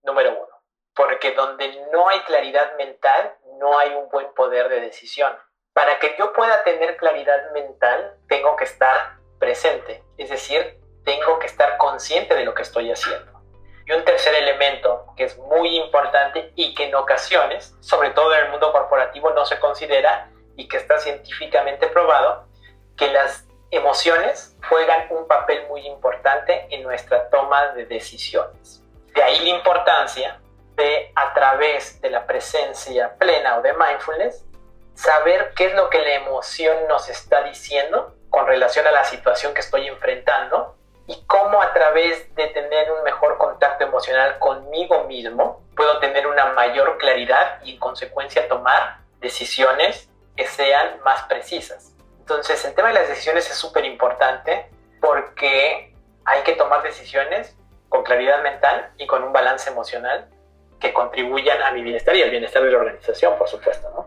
número 0.02 0.30
uno. 0.30 0.62
Porque 0.94 1.32
donde 1.32 1.86
no 1.92 2.08
hay 2.08 2.20
claridad 2.20 2.74
mental, 2.78 3.36
no 3.60 3.78
hay 3.78 3.90
un 3.90 4.08
buen 4.08 4.32
poder 4.32 4.70
de 4.70 4.80
decisión. 4.80 5.36
Para 5.74 5.98
que 5.98 6.16
yo 6.18 6.32
pueda 6.32 6.64
tener 6.64 6.96
claridad 6.96 7.50
mental, 7.52 8.16
tengo 8.28 8.56
que 8.56 8.64
estar 8.64 9.18
presente, 9.38 10.02
es 10.16 10.30
decir, 10.30 10.80
tengo 11.04 11.38
que 11.38 11.48
estar 11.48 11.76
consciente 11.76 12.34
de 12.34 12.46
lo 12.46 12.54
que 12.54 12.62
estoy 12.62 12.90
haciendo. 12.90 13.35
Y 13.86 13.92
un 13.92 14.04
tercer 14.04 14.34
elemento 14.34 15.06
que 15.16 15.24
es 15.24 15.38
muy 15.38 15.76
importante 15.76 16.52
y 16.56 16.74
que 16.74 16.88
en 16.88 16.94
ocasiones, 16.96 17.74
sobre 17.80 18.10
todo 18.10 18.34
en 18.34 18.46
el 18.46 18.50
mundo 18.50 18.72
corporativo, 18.72 19.30
no 19.30 19.46
se 19.46 19.60
considera 19.60 20.28
y 20.56 20.66
que 20.66 20.76
está 20.76 20.98
científicamente 20.98 21.86
probado, 21.86 22.46
que 22.96 23.08
las 23.08 23.46
emociones 23.70 24.56
juegan 24.68 25.06
un 25.10 25.28
papel 25.28 25.66
muy 25.68 25.86
importante 25.86 26.66
en 26.70 26.82
nuestra 26.82 27.28
toma 27.30 27.72
de 27.72 27.86
decisiones. 27.86 28.82
De 29.14 29.22
ahí 29.22 29.38
la 29.40 29.50
importancia 29.50 30.40
de, 30.74 31.12
a 31.14 31.32
través 31.32 32.00
de 32.00 32.10
la 32.10 32.26
presencia 32.26 33.14
plena 33.18 33.58
o 33.58 33.62
de 33.62 33.72
mindfulness, 33.72 34.44
saber 34.94 35.52
qué 35.54 35.66
es 35.66 35.74
lo 35.74 35.90
que 35.90 36.00
la 36.00 36.14
emoción 36.14 36.76
nos 36.88 37.08
está 37.08 37.42
diciendo 37.42 38.14
con 38.30 38.46
relación 38.46 38.86
a 38.86 38.92
la 38.92 39.04
situación 39.04 39.54
que 39.54 39.60
estoy 39.60 39.86
enfrentando 39.86 40.76
y 41.06 41.22
cómo 41.26 41.62
a 41.62 41.72
través 41.72 42.34
de 42.34 42.48
tener 42.48 42.90
un 42.92 43.02
mejor 43.04 43.38
contacto 43.38 43.84
emocional 43.84 44.38
conmigo 44.38 45.04
mismo 45.04 45.62
puedo 45.76 45.98
tener 45.98 46.26
una 46.26 46.52
mayor 46.52 46.98
claridad 46.98 47.62
y 47.64 47.74
en 47.74 47.78
consecuencia 47.78 48.48
tomar 48.48 48.98
decisiones 49.20 50.10
que 50.36 50.46
sean 50.46 51.00
más 51.04 51.22
precisas. 51.24 51.94
Entonces 52.18 52.64
el 52.64 52.74
tema 52.74 52.88
de 52.88 52.94
las 52.94 53.08
decisiones 53.08 53.48
es 53.48 53.56
súper 53.56 53.84
importante 53.84 54.68
porque 55.00 55.94
hay 56.24 56.42
que 56.42 56.54
tomar 56.54 56.82
decisiones 56.82 57.56
con 57.88 58.02
claridad 58.02 58.42
mental 58.42 58.90
y 58.98 59.06
con 59.06 59.22
un 59.22 59.32
balance 59.32 59.70
emocional 59.70 60.28
que 60.80 60.92
contribuyan 60.92 61.62
a 61.62 61.72
mi 61.72 61.82
bienestar 61.82 62.16
y 62.16 62.22
al 62.22 62.30
bienestar 62.30 62.62
de 62.62 62.70
la 62.70 62.78
organización, 62.78 63.38
por 63.38 63.48
supuesto, 63.48 63.88
¿no? 63.94 64.06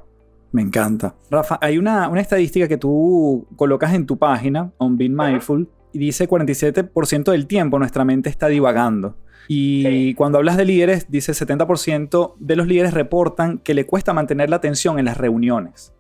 Me 0.51 0.61
encanta. 0.61 1.13
Rafa, 1.29 1.57
hay 1.61 1.77
una, 1.77 2.09
una 2.09 2.21
estadística 2.21 2.67
que 2.67 2.77
tú 2.77 3.47
colocas 3.55 3.93
en 3.93 4.05
tu 4.05 4.17
página, 4.17 4.71
On 4.77 4.97
Being 4.97 5.15
Mindful, 5.15 5.69
y 5.91 5.99
dice 5.99 6.27
47% 6.27 7.31
del 7.31 7.47
tiempo 7.47 7.79
nuestra 7.79 8.05
mente 8.05 8.29
está 8.29 8.47
divagando. 8.47 9.15
Y 9.51 10.13
cuando 10.13 10.37
hablas 10.37 10.57
de 10.57 10.65
líderes, 10.65 11.09
dice 11.09 11.31
70% 11.31 12.35
de 12.37 12.55
los 12.55 12.67
líderes 12.67 12.93
reportan 12.93 13.57
que 13.57 13.73
le 13.73 13.87
cuesta 13.87 14.13
mantener 14.13 14.51
la 14.51 14.57
atención 14.57 14.99
en 14.99 15.05
las 15.05 15.17
reuniones. 15.17 15.91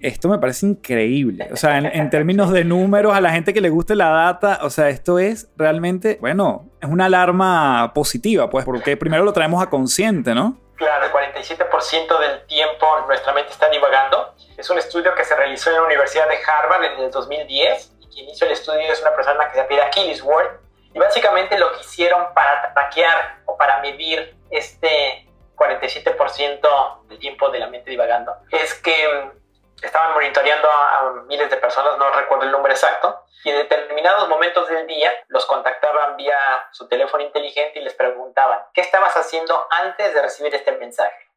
Esto 0.00 0.28
me 0.28 0.38
parece 0.38 0.66
increíble. 0.66 1.48
O 1.50 1.56
sea, 1.56 1.78
en, 1.78 2.10
términos 2.10 2.52
de 2.52 2.62
números, 2.62 3.16
a 3.16 3.22
la 3.22 3.30
gente 3.30 3.54
que 3.54 3.62
le 3.62 3.70
guste 3.70 3.94
la 3.94 4.10
data, 4.10 4.58
o 4.60 4.68
sea, 4.68 4.90
esto 4.90 5.18
es 5.18 5.48
realmente, 5.56 6.18
bueno, 6.20 6.68
es 6.82 6.90
una 6.90 7.06
alarma 7.06 7.92
positiva, 7.94 8.50
pues, 8.50 8.66
porque 8.66 8.98
primero 8.98 9.24
lo 9.24 9.32
traemos 9.32 9.62
a 9.62 9.70
consciente, 9.70 10.34
¿no? 10.34 10.60
Claro, 10.76 11.06
el 11.06 11.10
47% 11.10 12.20
del 12.20 12.46
tiempo 12.46 12.86
nuestra 13.06 13.32
mente 13.32 13.52
está 13.52 13.70
divagando. 13.70 14.34
Es 14.58 14.68
un 14.68 14.76
estudio 14.76 15.14
que 15.16 15.24
se 15.24 15.34
realizó 15.34 15.70
en 15.70 15.76
la 15.76 15.82
Universidad 15.84 16.28
de 16.28 16.34
Harvard 16.36 16.84
en 16.84 17.04
el 17.04 17.10
2010 17.10 17.93
quien 18.14 18.28
hizo 18.28 18.44
el 18.44 18.52
estudio 18.52 18.92
es 18.92 19.00
una 19.00 19.14
persona 19.14 19.48
que 19.48 19.54
se 19.54 19.60
apellida 19.60 19.90
Killisworth, 19.90 20.60
y 20.94 20.98
básicamente 20.98 21.58
lo 21.58 21.72
que 21.72 21.80
hicieron 21.80 22.32
para 22.34 22.72
traquear 22.72 23.40
o 23.46 23.56
para 23.56 23.80
medir 23.80 24.36
este 24.50 25.28
47% 25.56 27.06
del 27.08 27.18
tiempo 27.18 27.50
de 27.50 27.58
la 27.58 27.66
mente 27.66 27.90
divagando 27.90 28.32
es 28.50 28.74
que 28.74 29.08
mm, 29.08 29.84
estaban 29.84 30.14
monitoreando 30.14 30.68
a, 30.70 31.24
miles 31.26 31.50
de 31.50 31.56
personas, 31.56 31.98
no 31.98 32.10
recuerdo 32.10 32.44
el 32.44 32.52
número 32.52 32.72
exacto, 32.72 33.24
y 33.44 33.50
en 33.50 33.56
determinados 33.56 34.28
momentos 34.28 34.68
del 34.68 34.86
día 34.86 35.12
los 35.28 35.44
contactaban 35.46 36.16
vía 36.16 36.38
su 36.70 36.88
teléfono 36.88 37.24
inteligente 37.24 37.80
y 37.80 37.82
les 37.82 37.94
preguntaban, 37.94 38.60
¿qué 38.72 38.80
estabas 38.80 39.16
haciendo 39.16 39.66
antes 39.70 40.14
de 40.14 40.22
recibir 40.22 40.54
este 40.54 40.72
mensaje? 40.72 41.30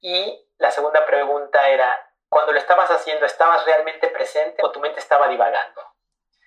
Y 0.00 0.46
la 0.58 0.70
segunda 0.70 1.04
pregunta 1.04 1.68
era, 1.68 2.10
cuando 2.28 2.52
lo 2.52 2.58
estabas 2.58 2.90
haciendo, 2.90 3.26
¿estabas 3.26 3.64
realmente 3.64 4.08
presente 4.08 4.62
o 4.62 4.70
tu 4.70 4.80
mente 4.80 5.00
estaba 5.00 5.28
divagando? 5.28 5.93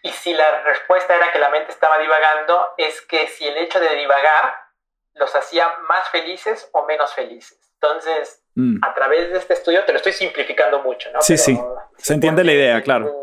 Y 0.04 0.12
si 0.12 0.34
la 0.34 0.62
respuesta 0.62 1.16
era 1.16 1.32
que 1.32 1.40
la 1.40 1.50
mente 1.50 1.72
estaba 1.72 1.98
divagando, 1.98 2.74
es 2.78 3.02
que 3.02 3.28
si 3.28 3.48
el 3.48 3.58
hecho 3.58 3.80
de 3.80 3.96
divagar 3.96 4.68
los 5.18 5.36
hacía 5.36 5.68
más 5.88 6.10
felices 6.10 6.68
o 6.74 6.86
menos 6.86 7.14
felices. 7.14 7.60
Entonces, 7.74 8.44
mm. 8.56 8.84
a 8.84 8.92
través 8.94 9.32
de 9.32 9.38
este 9.38 9.54
estudio, 9.54 9.86
te 9.86 9.92
lo 9.92 9.98
estoy 9.98 10.14
simplificando 10.14 10.80
mucho, 10.80 11.12
¿no? 11.12 11.22
Sí, 11.22 11.38
sí. 11.38 11.60
Se 11.98 12.14
entiende 12.14 12.44
la 12.44 12.54
idea, 12.54 12.82
claro. 12.82 13.14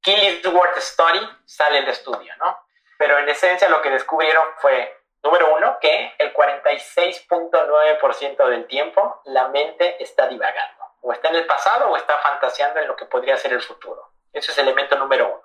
Killingsworth 0.00 0.78
Study 0.78 1.20
sale 1.44 1.78
el 1.78 1.86
estudio, 1.88 2.34
¿no? 2.38 2.58
Pero 2.98 3.18
en 3.18 3.28
esencia 3.28 3.68
lo 3.68 3.80
que 3.82 3.90
descubrieron 3.90 4.42
fue, 4.58 4.92
número 5.22 5.54
uno, 5.54 5.78
que 5.80 6.14
el 6.18 6.34
46.9% 6.34 8.48
del 8.48 8.66
tiempo 8.66 9.20
la 9.26 9.46
mente 9.48 10.02
está 10.02 10.26
divagando. 10.28 10.82
O 11.00 11.12
está 11.12 11.28
en 11.28 11.36
el 11.36 11.46
pasado 11.46 11.90
o 11.90 11.96
está 11.96 12.18
fantaseando 12.18 12.80
en 12.80 12.88
lo 12.88 12.96
que 12.96 13.06
podría 13.06 13.36
ser 13.36 13.52
el 13.52 13.62
futuro. 13.62 14.10
Eso 14.32 14.50
es 14.50 14.58
elemento 14.58 14.96
número 14.96 15.28
uno. 15.28 15.42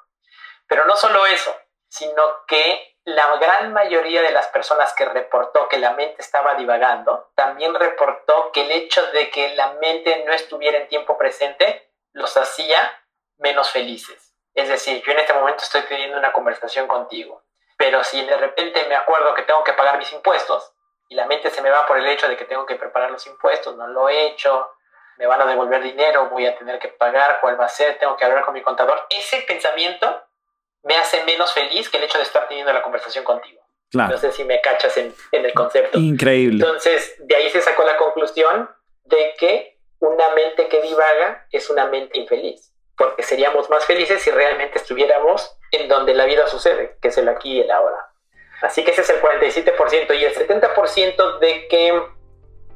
Pero 0.67 0.85
no 0.85 0.95
solo 0.95 1.25
eso, 1.25 1.55
sino 1.89 2.45
que 2.45 2.97
la 3.03 3.37
gran 3.37 3.71
mayoría 3.71 4.21
de 4.21 4.31
las 4.31 4.47
personas 4.47 4.93
que 4.93 5.05
reportó 5.05 5.69
que 5.69 5.77
la 5.77 5.91
mente 5.93 6.21
estaba 6.21 6.55
divagando, 6.55 7.31
también 7.35 7.73
reportó 7.73 8.51
que 8.51 8.65
el 8.65 8.71
hecho 8.71 9.05
de 9.11 9.29
que 9.29 9.55
la 9.55 9.73
mente 9.75 10.25
no 10.25 10.33
estuviera 10.33 10.77
en 10.77 10.89
tiempo 10.89 11.17
presente 11.17 11.89
los 12.11 12.35
hacía 12.35 13.01
menos 13.37 13.71
felices. 13.71 14.33
Es 14.53 14.67
decir, 14.67 15.01
yo 15.05 15.11
en 15.13 15.19
este 15.19 15.33
momento 15.33 15.63
estoy 15.63 15.83
teniendo 15.83 16.17
una 16.17 16.33
conversación 16.33 16.87
contigo, 16.87 17.45
pero 17.77 18.03
si 18.03 18.25
de 18.25 18.35
repente 18.35 18.85
me 18.89 18.95
acuerdo 18.95 19.33
que 19.35 19.43
tengo 19.43 19.63
que 19.63 19.73
pagar 19.73 19.97
mis 19.97 20.11
impuestos 20.11 20.73
y 21.07 21.15
la 21.15 21.27
mente 21.27 21.49
se 21.49 21.61
me 21.61 21.69
va 21.69 21.85
por 21.85 21.97
el 21.97 22.07
hecho 22.07 22.27
de 22.27 22.35
que 22.35 22.43
tengo 22.43 22.65
que 22.65 22.75
preparar 22.75 23.09
los 23.09 23.25
impuestos, 23.25 23.77
no 23.77 23.87
lo 23.87 24.09
he 24.09 24.25
hecho, 24.25 24.69
me 25.17 25.27
van 25.27 25.41
a 25.41 25.45
devolver 25.45 25.81
dinero, 25.81 26.27
voy 26.29 26.45
a 26.45 26.57
tener 26.57 26.77
que 26.79 26.89
pagar, 26.89 27.39
cuál 27.39 27.57
va 27.57 27.65
a 27.65 27.69
ser, 27.69 27.97
tengo 27.99 28.17
que 28.17 28.25
hablar 28.25 28.43
con 28.43 28.53
mi 28.53 28.61
contador, 28.61 29.05
ese 29.09 29.41
pensamiento 29.43 30.26
me 30.83 30.95
hace 30.95 31.23
menos 31.25 31.53
feliz 31.53 31.89
que 31.89 31.97
el 31.97 32.03
hecho 32.03 32.17
de 32.17 32.23
estar 32.23 32.47
teniendo 32.47 32.71
la 32.73 32.81
conversación 32.81 33.23
contigo. 33.23 33.61
Claro. 33.89 34.11
No 34.11 34.17
sé 34.17 34.31
si 34.31 34.43
me 34.43 34.59
cachas 34.61 34.97
en, 34.97 35.13
en 35.31 35.45
el 35.45 35.53
concepto. 35.53 35.97
Increíble. 35.97 36.63
Entonces, 36.63 37.15
de 37.19 37.35
ahí 37.35 37.49
se 37.49 37.61
sacó 37.61 37.83
la 37.83 37.97
conclusión 37.97 38.69
de 39.05 39.33
que 39.39 39.79
una 39.99 40.29
mente 40.35 40.67
que 40.67 40.81
divaga 40.81 41.47
es 41.51 41.69
una 41.69 41.85
mente 41.85 42.19
infeliz, 42.19 42.73
porque 42.97 43.23
seríamos 43.23 43.69
más 43.69 43.85
felices 43.85 44.21
si 44.21 44.31
realmente 44.31 44.77
estuviéramos 44.77 45.57
en 45.71 45.87
donde 45.87 46.13
la 46.13 46.25
vida 46.25 46.47
sucede, 46.47 46.97
que 47.01 47.07
es 47.07 47.17
el 47.17 47.29
aquí 47.29 47.53
y 47.53 47.61
el 47.61 47.71
ahora. 47.71 48.09
Así 48.61 48.83
que 48.83 48.91
ese 48.91 49.01
es 49.01 49.09
el 49.09 49.21
47% 49.21 50.19
y 50.19 50.25
el 50.25 50.33
70% 50.33 51.39
de 51.39 51.67
que 51.67 52.01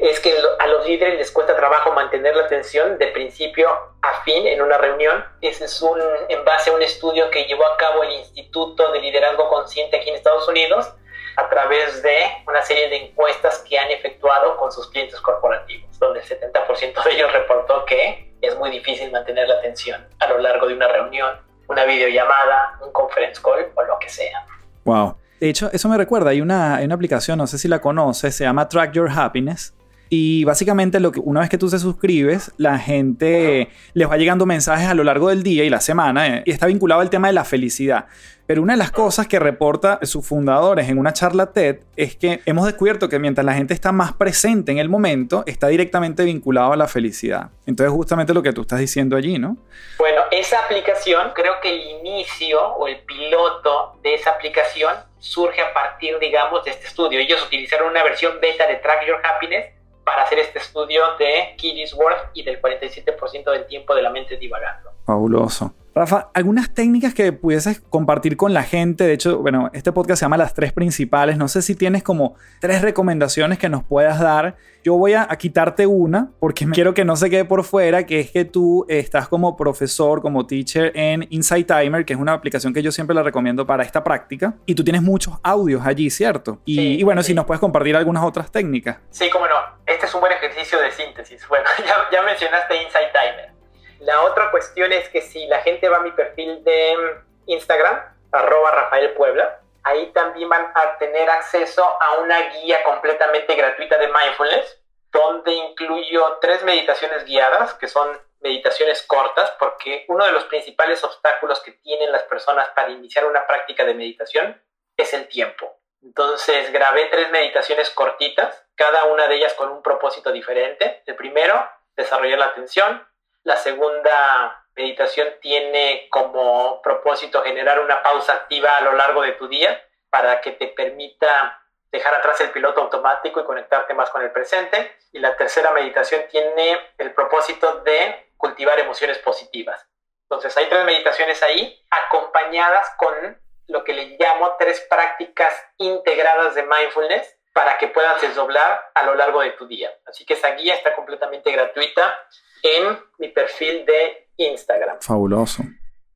es 0.02 0.20
que 0.20 0.34
a 0.60 0.68
los 0.68 0.88
líderes 0.88 1.20
les 1.20 1.32
cuesta 1.32 1.56
trabajo 1.56 1.92
mantener 1.94 2.36
la 2.36 2.46
atención 2.46 2.98
de 2.98 3.08
principio 3.08 3.70
a 4.02 4.24
fin 4.24 4.48
en 4.48 4.60
una 4.60 4.80
reunión. 4.80 5.24
Ese 5.42 5.66
es 5.66 5.80
un, 5.80 6.00
en 6.28 6.44
base 6.44 6.72
a 6.72 6.74
un 6.74 6.82
estudio 6.82 7.30
que 7.30 7.44
llevó 7.44 7.64
a 7.68 7.78
cabo 7.78 8.02
el 8.04 8.14
Instituto 8.14 8.92
de 8.92 9.00
Liderazgo 9.00 9.48
Consciente 9.48 9.98
aquí 9.98 10.10
en 10.10 10.16
Estados 10.16 10.48
Unidos 10.48 10.92
a 11.38 11.48
través 11.50 12.02
de 12.02 12.18
una 12.48 12.64
serie 12.64 12.90
de 12.90 12.98
encuestas 12.98 13.60
que 13.60 13.78
han 13.78 13.92
efectuado 13.92 14.58
con 14.58 14.72
sus 14.72 14.90
clientes 14.90 15.22
corporativos, 15.22 15.98
donde 16.00 16.20
el 16.20 16.26
70% 16.26 17.04
de 17.04 17.12
ellos 17.12 17.32
reportó 17.32 17.86
que 17.86 18.34
es 18.42 18.58
muy 18.58 18.72
difícil 18.72 19.12
mantener 19.12 19.48
la 19.48 19.56
atención 19.56 20.04
a 20.18 20.28
lo 20.28 20.40
largo 20.40 20.68
de 20.68 20.74
una 20.74 20.88
reunión, 20.88 21.40
una 21.68 21.86
videollamada, 21.86 22.80
un 22.84 22.92
conference 22.92 23.40
call 23.40 23.72
o 23.76 23.84
lo 23.84 24.00
que 24.00 24.10
sea. 24.10 24.48
Wow. 24.84 25.16
De 25.40 25.48
hecho, 25.48 25.70
eso 25.72 25.88
me 25.90 25.98
recuerda, 25.98 26.32
hay 26.32 26.42
una, 26.42 26.78
hay 26.78 26.86
una 26.86 26.96
aplicación, 26.96 27.38
no 27.38 27.46
sé 27.46 27.60
si 27.60 27.68
la 27.68 27.80
conoces, 27.80 28.36
se 28.36 28.46
llama 28.46 28.68
Track 28.68 28.94
Your 28.94 29.10
Happiness 29.10 29.76
y 30.14 30.44
básicamente 30.44 31.00
lo 31.00 31.14
que, 31.14 31.22
una 31.22 31.40
vez 31.40 31.50
que 31.50 31.58
tú 31.58 31.70
te 31.70 31.80
suscribes, 31.80 32.52
la 32.58 32.78
gente 32.78 33.70
les 33.94 34.10
va 34.10 34.18
llegando 34.18 34.46
mensajes 34.46 34.90
a 34.90 34.94
lo 34.94 35.06
largo 35.06 35.30
del 35.30 35.42
día 35.42 35.64
y 35.64 35.70
la 35.70 35.80
semana 35.80 36.28
eh, 36.28 36.44
y 36.46 36.52
está 36.52 36.66
vinculado 36.66 37.00
al 37.00 37.10
tema 37.10 37.28
de 37.28 37.34
la 37.34 37.46
felicidad. 37.46 38.08
Pero 38.46 38.62
una 38.62 38.74
de 38.74 38.78
las 38.78 38.92
cosas 38.92 39.26
que 39.28 39.40
reporta 39.40 40.00
sus 40.02 40.28
fundadores 40.28 40.90
en 40.90 40.98
una 40.98 41.14
charla 41.14 41.54
TED 41.54 41.78
es 41.96 42.18
que 42.18 42.42
hemos 42.46 42.66
descubierto 42.66 43.08
que 43.08 43.20
mientras 43.20 43.46
la 43.46 43.54
gente 43.54 43.74
está 43.74 43.94
más 43.94 44.12
presente 44.12 44.74
en 44.74 44.80
el 44.80 44.90
momento, 44.90 45.46
está 45.48 45.70
directamente 45.70 46.26
vinculado 46.26 46.74
a 46.74 46.76
la 46.76 46.90
felicidad. 46.90 47.52
Entonces 47.66 47.94
justamente 47.94 48.34
lo 48.34 48.44
que 48.44 48.52
tú 48.52 48.64
estás 48.64 48.80
diciendo 48.80 49.16
allí, 49.16 49.40
¿no? 49.40 49.56
Bueno, 49.98 50.24
esa 50.32 50.60
aplicación, 50.60 51.32
creo 51.34 51.54
que 51.62 51.72
el 51.72 52.02
inicio 52.02 52.62
o 52.62 52.90
el 52.90 52.98
piloto 53.04 53.98
de 54.04 54.16
esa 54.16 54.32
aplicación 54.32 54.94
surge 55.20 55.62
a 55.62 55.74
partir, 55.74 56.20
digamos, 56.20 56.66
de 56.66 56.72
este 56.72 56.88
estudio. 56.88 57.18
Ellos 57.18 57.42
utilizaron 57.48 57.92
una 57.92 58.04
versión 58.04 58.34
beta 58.42 58.68
de 58.68 58.76
Track 58.76 59.08
Your 59.08 59.22
Happiness 59.26 59.68
para 60.04 60.24
hacer 60.24 60.40
este 60.40 60.60
estudio 60.60 61.02
de 61.18 61.56
Killingsworth 61.58 62.30
y 62.34 62.44
del 62.44 62.62
47% 62.62 63.52
del 63.52 63.66
tiempo 63.68 63.96
de 63.96 64.02
la 64.02 64.10
mente 64.10 64.38
divagando. 64.38 64.92
Fabuloso. 65.06 65.74
Rafa, 65.94 66.30
algunas 66.34 66.74
técnicas 66.74 67.14
que 67.14 67.34
pudieses 67.34 67.82
compartir 67.82 68.38
con 68.38 68.54
la 68.54 68.64
gente. 68.64 69.04
De 69.04 69.12
hecho, 69.12 69.40
bueno, 69.40 69.70
este 69.74 69.92
podcast 69.92 70.20
se 70.20 70.26
llama 70.26 70.38
Las 70.38 70.54
Tres 70.54 70.72
Principales. 70.72 71.38
No 71.38 71.50
sé 71.50 71.62
si 71.62 71.76
tienes 71.76 72.02
como 72.02 72.36
tres 72.62 72.82
recomendaciones 72.82 73.60
que 73.60 73.68
nos 73.68 73.84
puedas 73.84 74.20
dar. 74.22 74.56
Yo 74.86 74.96
voy 74.96 75.14
a, 75.14 75.28
quitarte 75.28 75.86
una 75.86 76.32
porque 76.40 76.66
quiero 76.68 76.94
que 76.94 77.04
no 77.04 77.16
se 77.16 77.30
quede 77.30 77.44
por 77.44 77.64
fuera, 77.66 78.06
que 78.06 78.22
es 78.22 78.32
que 78.32 78.46
tú 78.46 78.86
estás 78.88 79.28
como 79.28 79.58
profesor, 79.58 80.22
como 80.22 80.48
teacher 80.48 80.92
en 80.96 81.28
Insight 81.30 81.68
Timer, 81.68 82.06
que 82.06 82.14
es 82.14 82.20
una 82.20 82.34
aplicación 82.34 82.74
que 82.74 82.82
yo 82.82 82.92
siempre 82.92 83.14
la 83.14 83.22
recomiendo 83.22 83.68
para 83.68 83.84
esta 83.84 84.02
práctica. 84.04 84.56
Y 84.66 84.76
tú 84.76 84.84
tienes 84.86 85.02
muchos 85.02 85.34
audios 85.44 85.86
allí, 85.86 86.10
¿cierto? 86.10 86.62
Y, 86.64 87.04
bueno, 87.04 87.22
si 87.22 87.34
nos 87.34 87.46
puedes 87.46 87.60
compartir 87.60 87.98
algunas 87.98 88.24
otras 88.24 88.50
técnicas. 88.50 88.98
Sí, 89.10 89.30
cómo 89.30 89.46
no. 89.46 89.56
Este 89.86 90.06
es 90.06 90.16
un 90.16 90.22
buen 90.22 90.32
ejercicio 90.32 90.80
de 90.80 90.90
síntesis. 90.92 91.46
Bueno, 91.50 91.66
ya, 91.80 91.96
ya 92.12 92.24
mencionaste 92.24 92.82
Insight 92.82 93.10
Timer. 93.12 93.61
La 94.02 94.24
otra 94.24 94.50
cuestión 94.50 94.92
es 94.92 95.10
que 95.10 95.22
si 95.22 95.46
la 95.46 95.62
gente 95.62 95.88
va 95.88 95.98
a 95.98 96.02
mi 96.02 96.12
perfil 96.12 96.64
de 96.64 97.22
Instagram, 97.46 98.02
arroba 98.32 98.72
Rafael 98.72 99.14
Puebla, 99.14 99.60
ahí 99.84 100.12
también 100.12 100.50
van 100.50 100.72
a 100.74 100.98
tener 100.98 101.30
acceso 101.30 101.86
a 102.02 102.18
una 102.18 102.50
guía 102.50 102.84
completamente 102.84 103.54
gratuita 103.54 104.00
de 104.00 104.08
mindfulness, 104.08 104.82
donde 105.12 105.54
incluyo 105.54 106.40
tres 106.42 106.64
meditaciones 106.64 107.26
guiadas, 107.26 107.76
que 107.76 107.88
son 107.88 108.20
meditaciones 108.40 109.04
cortas, 109.04 109.52
porque 109.60 110.06
uno 110.08 110.26
de 110.26 110.32
los 110.32 110.46
principales 110.46 111.04
obstáculos 111.04 111.60
que 111.60 111.74
tienen 111.74 112.12
las 112.12 112.24
personas 112.24 112.70
para 112.70 112.90
iniciar 112.90 113.26
una 113.26 113.46
práctica 113.46 113.86
de 113.86 113.94
meditación 113.94 114.60
es 114.98 115.14
el 115.14 115.28
tiempo. 115.28 115.78
Entonces 116.02 116.72
grabé 116.72 117.06
tres 117.06 117.30
meditaciones 117.30 117.92
cortitas, 117.92 118.66
cada 118.74 119.04
una 119.04 119.28
de 119.28 119.36
ellas 119.36 119.54
con 119.54 119.70
un 119.70 119.84
propósito 119.84 120.32
diferente. 120.32 121.04
El 121.06 121.16
primero, 121.16 121.70
desarrollar 121.96 122.40
la 122.40 122.46
atención. 122.46 123.08
La 123.44 123.56
segunda 123.58 124.66
meditación 124.76 125.28
tiene 125.42 126.08
como 126.10 126.82
propósito 126.82 127.42
generar 127.42 127.80
una 127.80 128.02
pausa 128.04 128.34
activa 128.34 128.78
a 128.78 128.82
lo 128.82 128.94
largo 128.94 129.22
de 129.22 129.34
tu 129.34 129.48
día 129.48 129.82
para 130.10 130.42
que 130.42 130.52
te 130.52 130.68
permita 130.68 131.62
dejar 131.92 132.14
atrás 132.14 132.40
el 132.42 132.52
piloto 132.52 132.82
automático 132.82 133.42
y 133.42 133.46
conectarte 133.46 133.94
más 133.94 134.10
con 134.10 134.22
el 134.22 134.32
presente. 134.32 134.96
Y 135.12 135.20
la 135.20 135.36
tercera 135.36 135.72
meditación 135.72 136.24
tiene 136.30 136.80
el 136.98 137.14
propósito 137.14 137.82
de 137.82 138.32
cultivar 138.38 138.80
emociones 138.80 139.18
positivas. 139.20 139.88
Entonces 140.24 140.56
hay 140.58 140.68
tres 140.68 140.86
meditaciones 140.86 141.42
ahí 141.44 141.84
acompañadas 141.90 142.90
con 142.98 143.42
lo 143.68 143.84
que 143.84 143.94
le 143.94 144.18
llamo 144.18 144.56
tres 144.58 144.82
prácticas 144.90 145.54
integradas 145.78 146.56
de 146.56 146.64
mindfulness 146.64 147.38
para 147.54 147.78
que 147.78 147.88
puedas 147.88 148.22
desdoblar 148.22 148.92
a 148.94 149.04
lo 149.04 149.16
largo 149.16 149.42
de 149.42 149.52
tu 149.52 149.68
día. 149.68 149.94
Así 150.06 150.26
que 150.26 150.34
esa 150.34 150.52
guía 150.52 150.76
está 150.76 150.96
completamente 150.96 151.52
gratuita 151.52 152.28
en 152.64 153.00
mi 153.18 153.30
perfil 153.30 153.86
de 153.86 154.30
Instagram. 154.38 155.02
Fabuloso. 155.02 155.64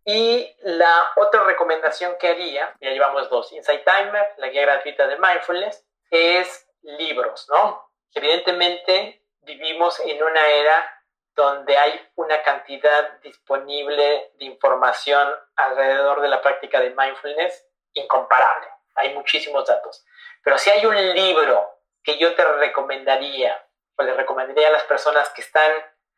Y 0.06 0.56
la 0.62 1.12
otra 1.16 1.44
recomendación 1.44 2.16
que 2.20 2.30
haría, 2.30 2.76
ya 2.80 2.92
llevamos 2.92 3.30
dos, 3.30 3.52
Insight 3.52 3.84
Timer, 3.84 4.26
la 4.38 4.50
guía 4.50 4.62
gratuita 4.62 5.08
de 5.08 5.18
mindfulness, 5.18 5.84
es 6.12 6.68
libros, 6.84 7.48
¿no? 7.50 7.92
Evidentemente 8.14 9.24
vivimos 9.42 10.00
en 10.02 10.22
una 10.22 10.48
era 10.48 10.92
donde 11.36 11.78
hay 11.78 12.00
una 12.16 12.42
cantidad 12.44 13.20
disponible 13.22 14.32
de 14.36 14.46
información 14.46 15.28
alrededor 15.56 16.22
de 16.22 16.30
la 16.30 16.42
práctica 16.42 16.80
de 16.80 16.92
mindfulness 16.92 17.66
incomparable. 17.94 18.68
Hay 18.96 19.14
muchísimos 19.14 19.66
datos. 19.66 20.05
Pero 20.46 20.60
si 20.60 20.70
hay 20.70 20.86
un 20.86 20.96
libro 20.96 21.82
que 22.04 22.20
yo 22.20 22.36
te 22.36 22.46
recomendaría, 22.46 23.66
o 23.98 24.04
le 24.04 24.14
recomendaría 24.14 24.68
a 24.68 24.72
las 24.72 24.84
personas 24.84 25.28
que 25.32 25.42
están 25.42 25.72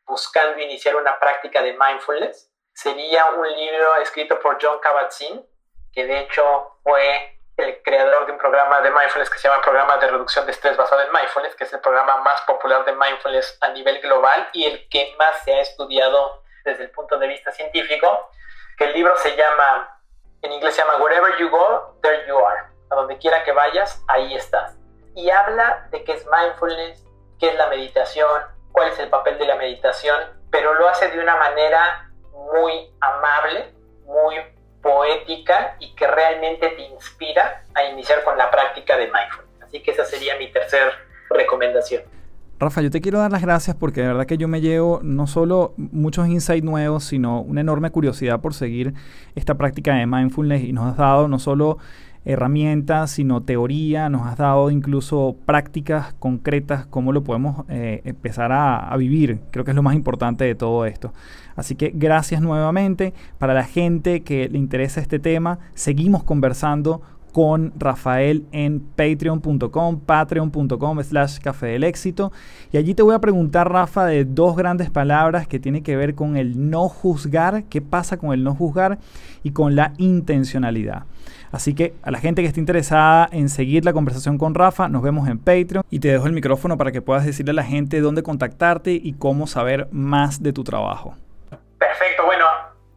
buscando 0.04 0.60
iniciar 0.60 0.96
una 0.96 1.18
práctica 1.18 1.62
de 1.62 1.72
mindfulness, 1.72 2.52
sería 2.74 3.24
un 3.30 3.50
libro 3.50 3.96
escrito 3.96 4.38
por 4.38 4.58
John 4.60 4.80
Kabat-Zinn, 4.80 5.44
que 5.94 6.06
de 6.06 6.20
hecho 6.20 6.78
fue 6.82 7.40
el 7.56 7.82
creador 7.82 8.26
de 8.26 8.32
un 8.32 8.38
programa 8.38 8.82
de 8.82 8.90
mindfulness 8.90 9.30
que 9.30 9.38
se 9.38 9.48
llama 9.48 9.62
Programa 9.62 9.96
de 9.96 10.08
Reducción 10.08 10.44
de 10.44 10.52
Estrés 10.52 10.76
basado 10.76 11.00
en 11.00 11.10
Mindfulness, 11.10 11.56
que 11.56 11.64
es 11.64 11.72
el 11.72 11.80
programa 11.80 12.18
más 12.18 12.42
popular 12.42 12.84
de 12.84 12.92
mindfulness 12.92 13.56
a 13.62 13.68
nivel 13.68 13.98
global 14.02 14.50
y 14.52 14.66
el 14.66 14.90
que 14.90 15.16
más 15.18 15.42
se 15.42 15.54
ha 15.54 15.60
estudiado 15.62 16.44
desde 16.64 16.84
el 16.84 16.90
punto 16.90 17.18
de 17.18 17.28
vista 17.28 17.50
científico, 17.50 18.30
el 18.78 18.92
libro 18.92 19.16
se 19.16 19.34
llama, 19.34 20.00
en 20.42 20.52
inglés 20.52 20.74
se 20.74 20.82
llama 20.82 21.02
Wherever 21.02 21.34
You 21.38 21.48
Go, 21.48 21.98
There 22.02 22.26
You 22.28 22.38
Are. 22.38 22.67
A 22.90 22.94
donde 22.94 23.18
quiera 23.18 23.44
que 23.44 23.52
vayas, 23.52 24.02
ahí 24.08 24.34
estás. 24.34 24.76
Y 25.14 25.30
habla 25.30 25.88
de 25.90 26.04
qué 26.04 26.12
es 26.12 26.26
mindfulness, 26.26 27.04
qué 27.38 27.48
es 27.48 27.56
la 27.56 27.68
meditación, 27.68 28.28
cuál 28.72 28.88
es 28.88 28.98
el 28.98 29.08
papel 29.08 29.38
de 29.38 29.46
la 29.46 29.56
meditación, 29.56 30.16
pero 30.50 30.74
lo 30.74 30.88
hace 30.88 31.08
de 31.08 31.20
una 31.20 31.36
manera 31.36 32.10
muy 32.52 32.90
amable, 33.00 33.72
muy 34.06 34.36
poética 34.82 35.76
y 35.80 35.94
que 35.94 36.06
realmente 36.06 36.68
te 36.70 36.82
inspira 36.82 37.64
a 37.74 37.84
iniciar 37.84 38.24
con 38.24 38.38
la 38.38 38.50
práctica 38.50 38.96
de 38.96 39.06
mindfulness. 39.06 39.62
Así 39.62 39.82
que 39.82 39.90
esa 39.90 40.04
sería 40.04 40.36
mi 40.38 40.50
tercera 40.52 40.92
recomendación. 41.30 42.02
Rafa, 42.60 42.80
yo 42.80 42.90
te 42.90 43.00
quiero 43.00 43.20
dar 43.20 43.30
las 43.30 43.42
gracias 43.42 43.76
porque 43.76 44.00
de 44.00 44.08
verdad 44.08 44.26
que 44.26 44.36
yo 44.36 44.48
me 44.48 44.60
llevo 44.60 44.98
no 45.04 45.28
solo 45.28 45.74
muchos 45.76 46.26
insights 46.26 46.64
nuevos, 46.64 47.04
sino 47.04 47.40
una 47.40 47.60
enorme 47.60 47.90
curiosidad 47.90 48.40
por 48.40 48.52
seguir 48.52 48.94
esta 49.36 49.54
práctica 49.54 49.94
de 49.94 50.06
mindfulness 50.06 50.64
y 50.64 50.72
nos 50.72 50.90
has 50.90 50.96
dado 50.96 51.28
no 51.28 51.38
solo 51.38 51.78
herramientas, 52.28 53.10
sino 53.10 53.42
teoría, 53.42 54.10
nos 54.10 54.26
has 54.26 54.36
dado 54.36 54.70
incluso 54.70 55.36
prácticas 55.46 56.12
concretas, 56.18 56.86
cómo 56.86 57.12
lo 57.12 57.24
podemos 57.24 57.64
eh, 57.68 58.02
empezar 58.04 58.52
a, 58.52 58.88
a, 58.88 58.96
vivir. 58.98 59.40
Creo 59.50 59.64
que 59.64 59.70
es 59.70 59.74
lo 59.74 59.82
más 59.82 59.94
importante 59.94 60.44
de 60.44 60.54
todo 60.54 60.84
esto. 60.84 61.12
Así 61.56 61.74
que 61.74 61.90
gracias 61.94 62.42
nuevamente. 62.42 63.14
Para 63.38 63.54
la 63.54 63.64
gente 63.64 64.20
que 64.20 64.48
le 64.48 64.58
interesa 64.58 65.00
este 65.00 65.18
tema, 65.18 65.58
seguimos 65.74 66.22
conversando 66.22 67.00
con 67.38 67.72
Rafael 67.78 68.46
en 68.50 68.80
patreon.com, 68.80 70.00
patreon.com 70.00 71.04
slash 71.04 71.38
café 71.38 71.66
del 71.68 71.84
éxito. 71.84 72.32
Y 72.72 72.78
allí 72.78 72.94
te 72.94 73.04
voy 73.04 73.14
a 73.14 73.20
preguntar, 73.20 73.70
Rafa, 73.70 74.06
de 74.06 74.24
dos 74.24 74.56
grandes 74.56 74.90
palabras 74.90 75.46
que 75.46 75.60
tienen 75.60 75.84
que 75.84 75.94
ver 75.94 76.16
con 76.16 76.36
el 76.36 76.68
no 76.68 76.88
juzgar, 76.88 77.62
qué 77.70 77.80
pasa 77.80 78.16
con 78.16 78.32
el 78.32 78.42
no 78.42 78.56
juzgar 78.56 78.98
y 79.44 79.52
con 79.52 79.76
la 79.76 79.92
intencionalidad. 79.98 81.04
Así 81.52 81.76
que 81.76 81.94
a 82.02 82.10
la 82.10 82.18
gente 82.18 82.42
que 82.42 82.48
esté 82.48 82.58
interesada 82.58 83.28
en 83.30 83.48
seguir 83.48 83.84
la 83.84 83.92
conversación 83.92 84.36
con 84.36 84.56
Rafa, 84.56 84.88
nos 84.88 85.02
vemos 85.02 85.28
en 85.28 85.38
Patreon 85.38 85.84
y 85.90 86.00
te 86.00 86.08
dejo 86.08 86.26
el 86.26 86.32
micrófono 86.32 86.76
para 86.76 86.90
que 86.90 87.02
puedas 87.02 87.24
decirle 87.24 87.52
a 87.52 87.54
la 87.54 87.62
gente 87.62 88.00
dónde 88.00 88.24
contactarte 88.24 88.90
y 88.90 89.12
cómo 89.12 89.46
saber 89.46 89.86
más 89.92 90.42
de 90.42 90.52
tu 90.52 90.64
trabajo. 90.64 91.14
Perfecto, 91.78 92.24
bueno, 92.26 92.46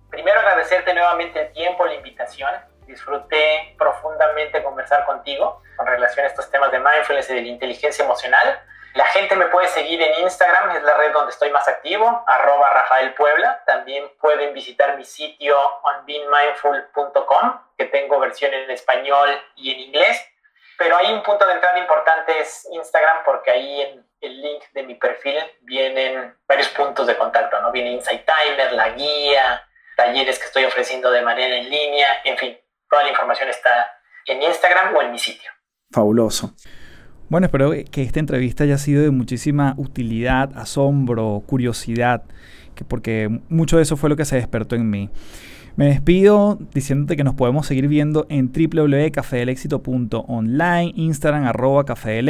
primero 0.09 0.39
agradecerte 0.39 0.95
nuevamente 0.95 1.39
el 1.45 1.53
tiempo, 1.53 1.85
la 1.85 1.93
invitación 1.93 2.49
disfruté 2.91 3.75
profundamente 3.77 4.63
conversar 4.63 5.05
contigo 5.05 5.63
con 5.75 5.87
relación 5.87 6.25
a 6.25 6.29
estos 6.29 6.49
temas 6.51 6.71
de 6.71 6.79
mindfulness 6.79 7.29
y 7.31 7.35
de 7.35 7.41
la 7.41 7.47
inteligencia 7.47 8.05
emocional. 8.05 8.61
La 8.93 9.05
gente 9.05 9.35
me 9.37 9.45
puede 9.45 9.69
seguir 9.69 10.01
en 10.01 10.21
Instagram, 10.23 10.75
es 10.75 10.83
la 10.83 10.95
red 10.95 11.13
donde 11.13 11.31
estoy 11.31 11.49
más 11.49 11.67
activo, 11.67 12.23
arroba 12.27 12.71
Rafael 12.71 13.13
Puebla. 13.13 13.63
También 13.65 14.11
pueden 14.19 14.53
visitar 14.53 14.97
mi 14.97 15.05
sitio 15.05 15.57
onbeinmindful.com, 15.83 17.61
que 17.77 17.85
tengo 17.85 18.19
versión 18.19 18.53
en 18.53 18.69
español 18.69 19.29
y 19.55 19.71
en 19.73 19.79
inglés. 19.79 20.27
Pero 20.77 20.97
hay 20.97 21.13
un 21.13 21.23
punto 21.23 21.45
de 21.47 21.53
entrada 21.53 21.79
importante 21.79 22.37
es 22.39 22.67
Instagram, 22.71 23.23
porque 23.23 23.51
ahí 23.51 23.81
en 23.81 24.05
el 24.19 24.41
link 24.41 24.63
de 24.73 24.83
mi 24.83 24.95
perfil 24.95 25.37
vienen 25.61 26.35
varios 26.45 26.67
puntos 26.69 27.07
de 27.07 27.17
contacto, 27.17 27.61
¿no? 27.61 27.71
Viene 27.71 27.91
Insight 27.91 28.25
Timer, 28.25 28.73
la 28.73 28.89
guía, 28.89 29.65
talleres 29.95 30.37
que 30.37 30.45
estoy 30.45 30.65
ofreciendo 30.65 31.11
de 31.11 31.21
manera 31.21 31.55
en 31.55 31.69
línea, 31.69 32.21
en 32.23 32.37
fin, 32.37 32.61
Toda 32.91 33.03
la 33.03 33.09
información 33.09 33.49
está 33.49 33.69
en 34.27 34.43
Instagram 34.43 34.95
o 34.95 35.01
en 35.01 35.11
mi 35.13 35.17
sitio. 35.17 35.49
Fabuloso. 35.91 36.53
Bueno, 37.29 37.45
espero 37.45 37.71
que 37.89 38.03
esta 38.03 38.19
entrevista 38.19 38.65
haya 38.65 38.77
sido 38.77 39.01
de 39.01 39.11
muchísima 39.11 39.75
utilidad, 39.77 40.51
asombro, 40.57 41.41
curiosidad, 41.47 42.23
que 42.75 42.83
porque 42.83 43.29
mucho 43.47 43.77
de 43.77 43.83
eso 43.83 43.95
fue 43.95 44.09
lo 44.09 44.17
que 44.17 44.25
se 44.25 44.35
despertó 44.35 44.75
en 44.75 44.89
mí. 44.89 45.09
Me 45.77 45.85
despido 45.85 46.59
diciéndote 46.73 47.15
que 47.15 47.23
nos 47.23 47.35
podemos 47.35 47.65
seguir 47.65 47.87
viendo 47.87 48.25
en 48.27 48.51
www.cafedelexito.online, 48.51 50.91
Instagram 50.93 51.45
arroba 51.45 51.85
Café 51.85 52.21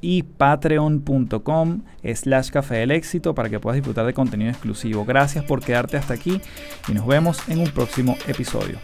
y 0.00 0.22
patreon.com 0.22 1.82
slash 2.14 2.50
Café 2.50 2.86
para 3.34 3.48
que 3.48 3.58
puedas 3.58 3.74
disfrutar 3.74 4.06
de 4.06 4.14
contenido 4.14 4.50
exclusivo. 4.50 5.04
Gracias 5.04 5.44
por 5.44 5.64
quedarte 5.64 5.96
hasta 5.96 6.14
aquí 6.14 6.40
y 6.86 6.92
nos 6.92 7.08
vemos 7.08 7.48
en 7.48 7.58
un 7.58 7.70
próximo 7.70 8.16
episodio. 8.28 8.78